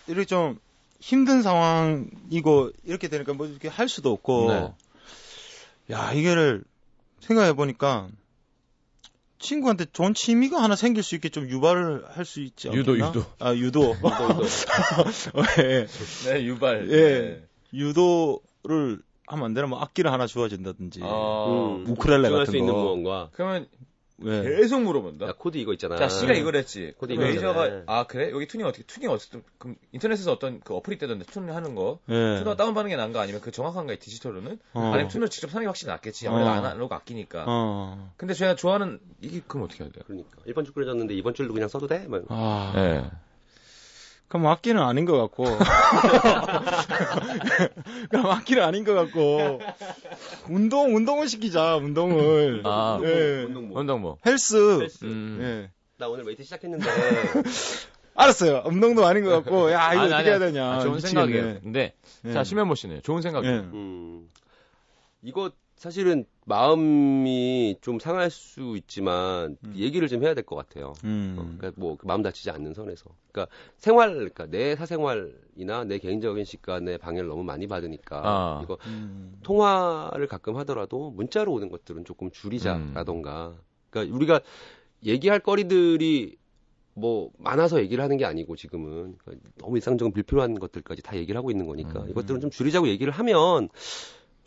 [0.07, 0.59] 이렇게 좀
[0.99, 4.51] 힘든 상황이고 이렇게 되니까 뭐 이렇게 할 수도 없고.
[4.51, 4.73] 네.
[5.91, 6.65] 야, 이거를
[7.19, 8.09] 생각해 보니까
[9.39, 12.77] 친구한테 좋은 취미가 하나 생길 수 있게 좀 유발을 할 수 있지 않나?
[12.79, 13.25] 유도, 유도.
[13.39, 13.95] 아, 유도.
[15.59, 15.87] 예.
[16.25, 16.89] 네, 유발.
[16.91, 17.47] 예.
[17.73, 19.67] 유도를 하면 안 되나?
[19.67, 21.01] 뭐 악기를 하나 주어진다든지.
[21.03, 22.81] 어, 음, 집중할 같은 수 있는 거.
[22.81, 23.29] 무언가.
[23.33, 23.67] 그러면
[24.19, 24.41] 왜?
[24.41, 25.27] 계속 물어본다.
[25.27, 25.95] 야, 코드 이거 있잖아.
[25.95, 26.93] 자, C가 이걸 했지.
[26.97, 27.83] 코드 이거 메이저가 있잖아.
[27.85, 28.31] 아 그래?
[28.31, 32.39] 여기 튜닝 어떻게 튜닝 어쨌든 그럼 인터넷에서 어떤 그 어플이 뜨던데 튜닝 하는 거 예.
[32.39, 34.91] 튜너 다운 받는 게 나은가 아니면 그 정확한가 이 디지털로는 어.
[34.93, 36.27] 아니면 튜너 직접 사는 게 확실히 낫겠지.
[36.27, 36.53] 아무래도 어.
[36.53, 37.45] 아날로그 악기니까.
[37.47, 38.11] 어.
[38.17, 40.03] 근데 제가 좋아하는 이게 그럼 어떻게 해야 돼요?
[40.07, 42.05] 그러니까 1번 줄 그려졌는데 2번 줄도 그냥 써도 돼?
[42.07, 42.23] 막.
[42.29, 42.73] 아.
[42.75, 43.09] 네.
[44.27, 45.45] 그럼 악기는 아닌 것 같고.
[48.09, 49.61] 그럼 악기는 아닌 것 같고.
[50.49, 52.61] 운동, 운동을 시키자, 운동을.
[52.65, 53.43] 아, 예.
[53.43, 53.79] 운동 뭐.
[53.79, 54.17] 운동 뭐.
[54.25, 54.87] 헬스.
[55.03, 55.39] 음.
[55.41, 55.71] 예.
[55.97, 56.85] 나 오늘 웨이트 시작했는데
[58.15, 58.63] 알았어요.
[58.65, 59.71] 운동도 아닌 것 같고.
[59.71, 60.71] 야, 이거 아니, 어떻게 아니, 해야 되냐.
[60.73, 61.25] 아, 좋은 미치겠네.
[61.31, 61.59] 생각이에요.
[61.61, 61.93] 근데
[62.25, 62.33] 예.
[62.33, 63.55] 자 심현보 씨는 좋은 생각이에요.
[63.55, 63.59] 예.
[63.59, 64.29] 음.
[65.23, 69.73] 이거 사실은 마음이 좀 상할 수 있지만 음.
[69.75, 70.87] 얘기를 좀 해야 될 것 같아요.
[70.87, 71.55] 어, 음.
[71.59, 73.05] 그러니까 뭐 마음 다치지 않는 선에서.
[73.31, 78.61] 그러니까 생활, 그러니까 내 사생활이나 내 개인적인 시간에 방해를 너무 많이 받으니까 아.
[78.63, 79.37] 이거 음.
[79.43, 83.55] 통화를 가끔 하더라도 문자로 오는 것들은 조금 줄이자라던가.
[83.91, 84.41] 그러니까 우리가
[85.05, 86.37] 얘기할 거리들이
[86.95, 91.51] 뭐 많아서 얘기를 하는 게 아니고 지금은 그러니까 너무 일상적인 불필요한 것들까지 다 얘기를 하고
[91.51, 92.09] 있는 거니까 음.
[92.09, 93.69] 이것들은 좀 줄이자고 얘기를 하면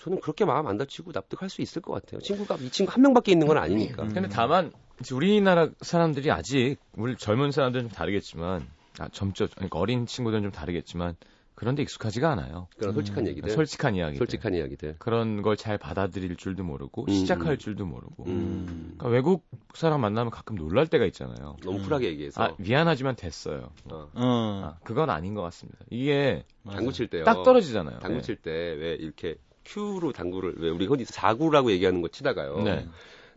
[0.00, 2.20] 저는 그렇게 마음 안 다치고 납득할 수 있을 것 같아요.
[2.20, 4.04] 친구가 이 친구 한 명밖에 있는 건 아니니까.
[4.04, 4.14] 음.
[4.14, 8.66] 근데 다만 이제 우리나라 사람들이 아직 우리 젊은 사람들은 좀 다르겠지만
[8.98, 11.16] 아 젊죠 그러니까 어린 친구들은 좀 다르겠지만
[11.54, 12.68] 그런데 익숙하지가 않아요.
[12.78, 13.28] 그런 솔직한 음.
[13.28, 14.16] 얘기들, 솔직한 이야기.
[14.16, 14.96] 솔직한 이야기들.
[14.98, 17.58] 그런 걸 잘 받아들일 줄도 모르고 음, 시작할 음.
[17.58, 18.24] 줄도 모르고.
[18.24, 18.94] 음.
[18.96, 19.44] 그러니까 외국
[19.74, 21.56] 사람 만나면 가끔 놀랄 때가 있잖아요.
[21.62, 21.82] 너무 음.
[21.82, 23.70] 쿨하게 얘기해서 아 미안하지만 됐어요.
[23.90, 24.62] 어, 어.
[24.64, 25.78] 아, 그건 아닌 것 같습니다.
[25.90, 27.24] 이게 당구 칠 때요.
[27.24, 27.98] 딱 떨어지잖아요.
[27.98, 28.22] 당구 네.
[28.22, 29.36] 칠때 왜 이렇게
[29.70, 32.62] 큐로 당구를 왜 우리 흔히 사구라고 얘기하는 거 치다가요.
[32.62, 32.86] 네.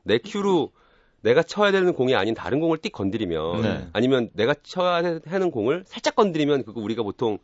[0.03, 0.71] 내 큐로
[1.21, 3.87] 내가 쳐야 되는 공이 아닌 다른 공을 띡 건드리면 네.
[3.93, 7.37] 아니면 내가 쳐야 하는 공을 살짝 건드리면 그거 우리가 보통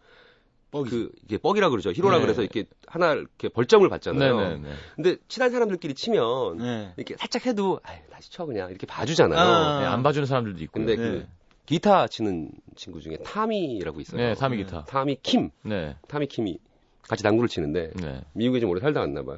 [0.71, 0.89] 뻑이.
[0.89, 1.91] 그 이게 뻑이라 그러죠.
[1.91, 2.21] 히로라 네.
[2.21, 4.37] 그래서 이렇게 하나 이렇게 벌점을 받잖아요.
[4.37, 4.69] 네네네.
[4.95, 6.93] 근데 친한 사람들끼리 치면 네.
[6.97, 9.39] 이렇게 살짝 해도 아이, 다시 쳐 그냥 이렇게 봐주잖아요.
[9.39, 9.79] 아.
[9.79, 10.73] 네, 안 봐주는 사람들도 있고.
[10.73, 11.01] 근데 네.
[11.01, 11.27] 그 네.
[11.65, 14.19] 기타 치는 친구 중에 타미라고 있어요.
[14.19, 14.83] 네, 타미 기타.
[14.85, 15.95] 타미 킴, 네.
[16.07, 16.59] 타미 킴이
[17.09, 18.21] 같이 당구를 치는데 네.
[18.33, 19.37] 미국에 좀 오래 살다 왔나 봐요.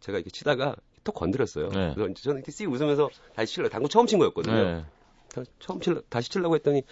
[0.00, 0.74] 제가 이렇게 치다가
[1.04, 1.68] 톡 건드렸어요.
[1.68, 1.92] 네.
[1.94, 4.54] 그래서 저는 이렇게 씩 웃으면서 다시 치려고 당구 처음 친 거였거든요.
[4.54, 4.84] 네.
[5.32, 6.82] 다- 처음 칠 다시 치려고 했더니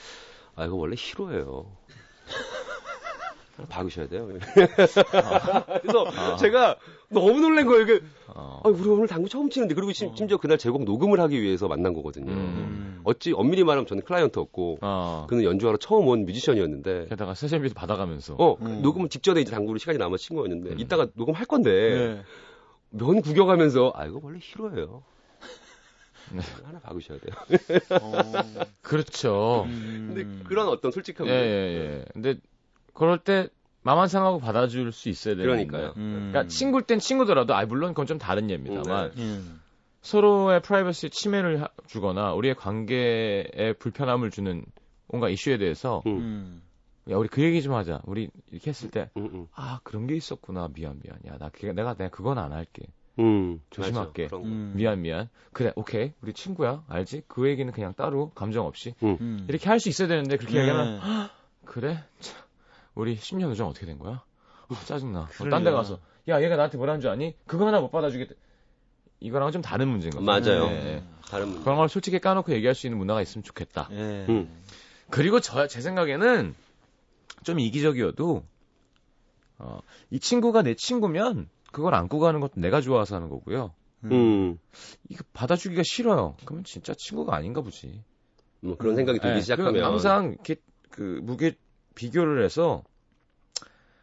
[0.55, 1.77] 아 이거 원래 히로예요.
[3.69, 4.29] 박으셔야 돼요.
[5.83, 6.37] 그래서 아.
[6.37, 6.77] 제가
[7.09, 7.83] 너무 놀란 거예요.
[7.83, 8.61] 이게 어.
[8.65, 11.95] 아, 우리 오늘 당구 처음 치는데 그리고 심, 심지어 그날 제곡 녹음을 하기 위해서 만난
[11.95, 12.31] 거거든요.
[12.31, 13.01] 음.
[13.05, 15.27] 어찌 엄밀히 말하면 저는 클라이언트였고 어.
[15.29, 18.35] 그는 연주하러 처음 온 뮤지션이었는데 게다가 세션비도 받아가면서.
[18.39, 18.83] 어 음.
[18.83, 20.79] 녹음 직전에 이제 당구를 시간이 남아 친 거였는데 음.
[20.79, 22.23] 이따가 녹음할 건데 네.
[22.91, 25.03] 면 구경하면서 아 이거 원래 히로예요.
[26.33, 26.43] 네.
[26.65, 27.35] 하나 박으셔야 돼요.
[28.03, 28.23] 어.
[28.83, 29.65] 그렇죠.
[29.69, 30.13] 음.
[30.15, 32.05] 근데 그런 어떤 솔직함 예, 예, 예.
[32.13, 32.37] 근데
[32.99, 33.49] 그럴 때
[33.83, 35.95] 마만 상하고 받아줄 수 있어야 되는 그러니까요.
[35.97, 36.31] 음.
[36.33, 39.23] 그러니까 친구일 땐 친구더라도 아 물론 그건 좀 다른 예입니다만 네.
[39.23, 39.61] 음.
[40.03, 44.65] 서로의 프라이버시 침해를 하- 주거나 우리의 관계에 불편함을 주는
[45.07, 46.19] 뭔가 이슈에 대해서 음.
[46.19, 46.63] 음.
[47.11, 48.01] 야 우리 그 얘기 좀 하자.
[48.05, 49.47] 우리 이렇게 했을 때 음.
[49.55, 52.83] 아 그런 게 있었구나 미안 미안 야나 내가 내가 그건 안 할게
[53.19, 54.29] 음, 조심할게.
[54.35, 54.75] 음.
[54.77, 59.47] 미안 미안 그래 오케이 우리 친구야 알지 그 얘기는 그냥 따로 감정 없이 음.
[59.49, 60.61] 이렇게 할 수 있어야 되는데 그렇게 네.
[60.61, 61.01] 얘기하면
[61.65, 62.37] 그래 참,
[62.99, 64.23] 우리 10년 우정 어떻게 된 거야
[64.69, 65.51] 어, 짜증나 어, 그러냐.
[65.51, 68.35] 딴데 가서 야 얘가 나한테 뭐라는 줄 아니 그거 하나 못 받아주겠다
[69.21, 70.67] 이거랑은 좀 다른 문제인 거죠 맞아요.
[70.69, 71.05] 네, 네.
[71.29, 71.63] 다른 문제.
[71.63, 74.27] 그런 걸 솔직히 까놓고 얘기할 수 있는 문화가 있으면 좋겠다 예.
[74.29, 74.63] 음.
[75.11, 76.55] 그리고 저 제 생각에는
[77.45, 78.45] 좀 이기적이어도
[79.59, 79.81] 어,
[80.11, 83.73] 이 친구가 내 친구면 그걸 안고 가는 것도 내가 좋아서 하는 거고요.
[84.05, 84.59] 음,
[85.09, 86.37] 이거 받아주기가 싫어요.
[86.45, 88.03] 그러면 진짜 친구가 아닌가 보지.
[88.61, 90.57] 뭐 그런 생각이 들기 네, 시작하면 그 항상 이렇게
[90.91, 91.57] 그 무게
[91.99, 92.85] 비교를 해서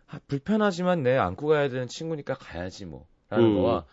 [0.07, 3.55] 아, 불편하지만 내 안고 가야 되는 친구니까 가야지 뭐 라는 음.
[3.55, 3.85] 거와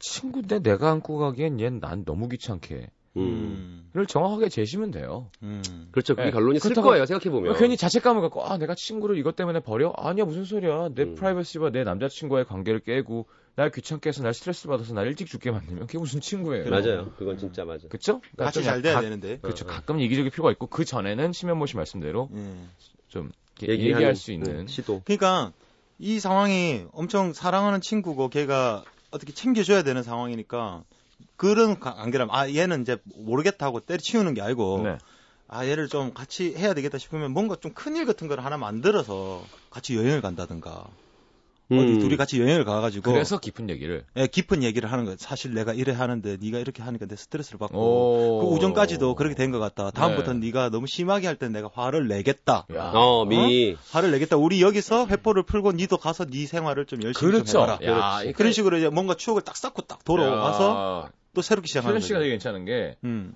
[0.00, 2.90] 친구인데 내가 안고 가기엔 얜 난 너무 귀찮게.
[3.16, 3.88] 음.
[3.94, 5.30] 를 정확하게 재시면 돼요.
[5.44, 5.62] 음.
[5.92, 6.16] 그렇죠.
[6.16, 7.06] 그게 네, 결론이 쓸 거예요.
[7.06, 7.56] 생각해 보면.
[7.56, 9.92] 괜히 자책감을 갖고 아 내가 친구를 이것 때문에 버려?
[9.96, 11.14] 아니야 무슨 소리야 내 음.
[11.14, 15.86] 프라이버시와 내 남자친구와의 관계를 깨고 날 귀찮게 해서 날 스트레스 받아서 날 일찍 죽게 만들면
[15.86, 17.12] 그게 무슨 친구예요 맞아요.
[17.16, 17.86] 그건 진짜 맞아.
[17.86, 18.20] 그쵸?
[18.20, 19.38] 그러니까 같이 좀잘 돼야 가- 되는데.
[19.38, 19.72] 그렇죠 어, 어.
[19.72, 22.52] 가끔 이기적일 필요가 있고 그 전에는 심현모 씨 말씀대로 예.
[23.06, 23.30] 좀
[23.62, 25.02] 얘기하는, 얘기할 수 있는 네, 시도.
[25.04, 25.52] 그러니까
[25.98, 30.82] 이 상황이 엄청 사랑하는 친구고 걔가 어떻게 챙겨줘야 되는 상황이니까
[31.36, 34.98] 그런 가- 관계라면 아 얘는 이제 모르겠다 하고 때려치우는 게 아니고 네.
[35.46, 39.50] 아 얘를 좀 같이 해야 되겠다 싶으면 뭔가 좀 큰 일 같은 걸 하나 만들어서
[39.70, 40.86] 같이 여행을 간다든가
[41.70, 41.98] 어디 음.
[41.98, 45.16] 둘이 같이 여행을 가가지고 그래서 깊은 얘기를 예, 깊은 얘기를 하는 거예요.
[45.18, 48.40] 사실 내가 이래 하는데 네가 이렇게 하니까 내 스트레스를 받고 오.
[48.40, 49.90] 그 우정까지도 그렇게 된 것 같다.
[49.90, 50.46] 다음부터는 네.
[50.48, 52.66] 네가 너무 심하게 할 땐 내가 화를 내겠다.
[52.74, 52.90] 야.
[52.94, 53.76] 어, 미.
[53.90, 54.36] 화를 내겠다.
[54.36, 58.26] 우리 여기서 회포를 풀고 니도 가서 네 생활을 좀 열심히 그렇죠 좀 해봐라.
[58.28, 62.00] 야, 그런 식으로 이제 뭔가 추억을 딱 쌓고 딱 돌아와서 야, 또 새롭게 시작하는 최현
[62.02, 62.24] 씨가 거죠.
[62.24, 63.34] 되게 괜찮은 게 음.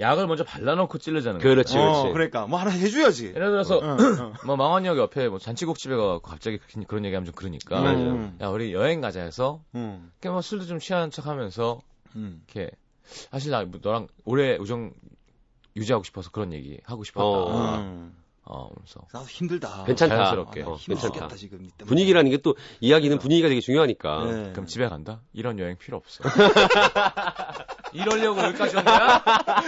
[0.00, 1.54] 약을 먼저 발라놓고 찌르자는 거예요.
[1.54, 2.12] 그렇지, 어, 그렇지.
[2.12, 3.26] 그러니까 뭐 하나 해줘야지.
[3.28, 3.96] 예를 들어서 어, 어.
[4.46, 7.96] 뭐 망원역 옆에 뭐 잔치국 집에 가고 갑자기 그- 그런 얘기하면 좀 그러니까 맞아요.
[8.10, 8.36] 음.
[8.40, 10.10] 야 우리 여행 가자 해서 음.
[10.20, 11.80] 이렇게 뭐 술도 좀 취한 척하면서
[12.16, 12.42] 음.
[12.48, 12.70] 이렇게
[13.04, 14.92] 사실 나 너랑 오래 우정
[15.76, 17.24] 유지하고 싶어서 그런 얘기 하고 싶었다.
[17.26, 18.10] 어.
[18.46, 18.74] 어, 음.
[18.76, 19.84] 그래서 나도 힘들다.
[19.84, 20.16] 괜찮다.
[20.16, 20.62] 자연스럽게.
[20.62, 21.36] 아, 나 어, 힘들겠다 괜찮다.
[21.36, 21.70] 지금.
[21.86, 24.24] 분위기라는 게 또 이야기는 분위기가 되게 중요하니까.
[24.26, 24.52] 네.
[24.52, 25.20] 그럼 집에 간다?
[25.32, 26.22] 이런 여행 필요 없어.
[27.94, 29.22] 이러려고 여기까지 온 거야?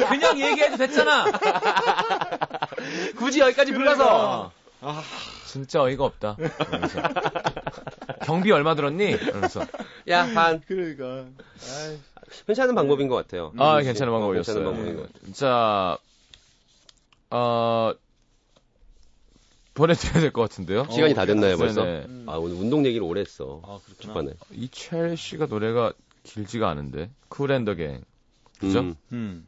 [0.08, 1.24] 그냥 얘기해도 됐잖아.
[3.16, 4.52] 굳이 여기까지 불러서.
[4.82, 5.02] 아.
[5.46, 6.36] 진짜 어이가 없다.
[8.26, 9.04] 경비 얼마 들었니?
[9.12, 9.64] 이러면서.
[10.08, 10.60] 야, 반.
[10.66, 11.24] 그러니까.
[12.46, 13.52] 괜찮은 방법인 것 같아요.
[13.56, 14.54] 아, 음, 괜찮은 어, 방법이었어요.
[14.56, 15.32] 괜찮은 방법인 것 같아요.
[15.32, 15.98] 자,
[17.30, 17.92] 어,
[19.76, 20.86] 보내드려야 될 것 같은데요.
[20.90, 21.84] 시간이 다 됐나요, 벌써?
[21.84, 22.24] 네네.
[22.26, 23.60] 아, 오늘 운동 얘기를 오래 했어.
[23.64, 23.96] 아, 그렇구나.
[24.00, 24.32] 초반에.
[24.52, 25.92] 이 첼시가 노래가
[26.24, 27.10] 길지가 않은데.
[27.28, 28.02] 쿨앤더갱.
[28.58, 28.80] 그죠?
[28.80, 29.46] 음, 음.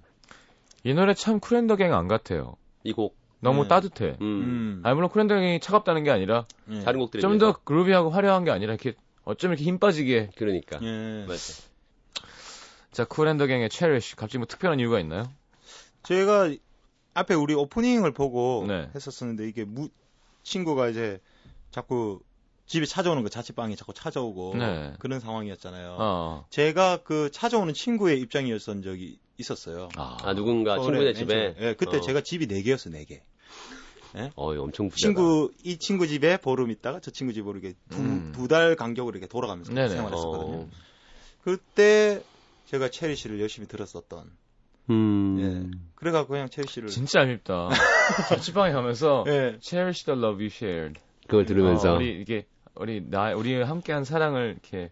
[0.84, 2.56] 이 노래 참 쿨앤더갱 안 같아요.
[2.84, 3.16] 이 곡.
[3.40, 3.68] 너무 네.
[3.68, 4.16] 따뜻해.
[4.20, 4.26] 음.
[4.26, 4.80] 음.
[4.84, 6.80] 아니 물론 쿨앤더갱이 차갑다는 게 아니라 예.
[6.80, 10.30] 다른 곡들이 좀 더 그루비하고 화려한 게 아니라 이렇게 어쩜 이렇게 힘 빠지게.
[10.36, 10.78] 그러니까.
[10.82, 11.24] 예.
[11.26, 11.62] 맞아.
[12.92, 14.16] 자 쿨앤더갱의 체리쉬.
[14.16, 15.24] 갑자기 뭐 특별한 이유가 있나요?
[16.02, 16.50] 제가
[17.14, 18.90] 앞에 우리 오프닝을 보고 네.
[18.94, 19.88] 했었었는데 이게 무
[20.48, 21.20] 친구가 이제
[21.70, 22.20] 자꾸
[22.66, 24.92] 집에 찾아오는 거 자취방에 자꾸 찾아오고 네.
[24.98, 25.96] 그런 상황이었잖아요.
[25.98, 26.46] 어.
[26.50, 29.88] 제가 그 찾아오는 친구의 입장이었던 적이 있었어요.
[29.96, 31.54] 아, 아, 누군가 친구네 집에.
[31.60, 32.00] 예, 그때 어.
[32.00, 33.22] 제가 집이 네 개였어, 네 개.
[34.34, 34.96] 어, 이거 엄청 부자다.
[34.96, 38.32] 친구 이 친구 집에 보름 있다가 저 친구 집으로 이렇게 음.
[38.34, 39.88] 두달 간격으로 이렇게 돌아가면서 네네.
[39.90, 40.56] 생활했었거든요.
[40.56, 40.70] 어.
[41.42, 42.22] 그때
[42.66, 44.30] 제가 체리 씨를 열심히 들었었던.
[44.90, 45.38] 음.
[45.40, 45.78] 예.
[45.94, 47.70] 그래갖고 그냥 체리 씨를 진짜 얄밉다.
[48.28, 49.58] 자취방에 가면서 예.
[49.60, 51.00] Cherish the love you shared.
[51.26, 51.92] 그걸 들으면서.
[51.92, 54.90] 어, 우리 이게 우리 나 우리 함께한 사랑을 이렇게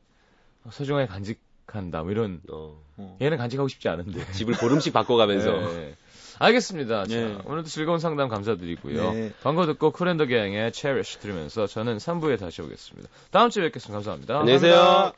[0.71, 2.03] 소중하게 간직한다.
[2.03, 2.77] 뭐 이런 어,
[3.21, 4.25] 얘는 간직하고 싶지 않은데.
[4.33, 5.53] 집을 보름씩 바꿔가면서.
[5.53, 5.95] 네.
[6.39, 7.07] 알겠습니다.
[7.07, 7.39] 자, 네.
[7.45, 9.13] 오늘도 즐거운 상담 감사드리고요.
[9.13, 9.33] 네.
[9.43, 13.09] 광고 듣고 쿨앤더 갱의 Cherish 들으면서 저는 3부에 다시 오겠습니다.
[13.31, 13.95] 다음 주에 뵙겠습니다.
[13.95, 14.41] 감사합니다.
[14.41, 15.13] 안녕히 계세요.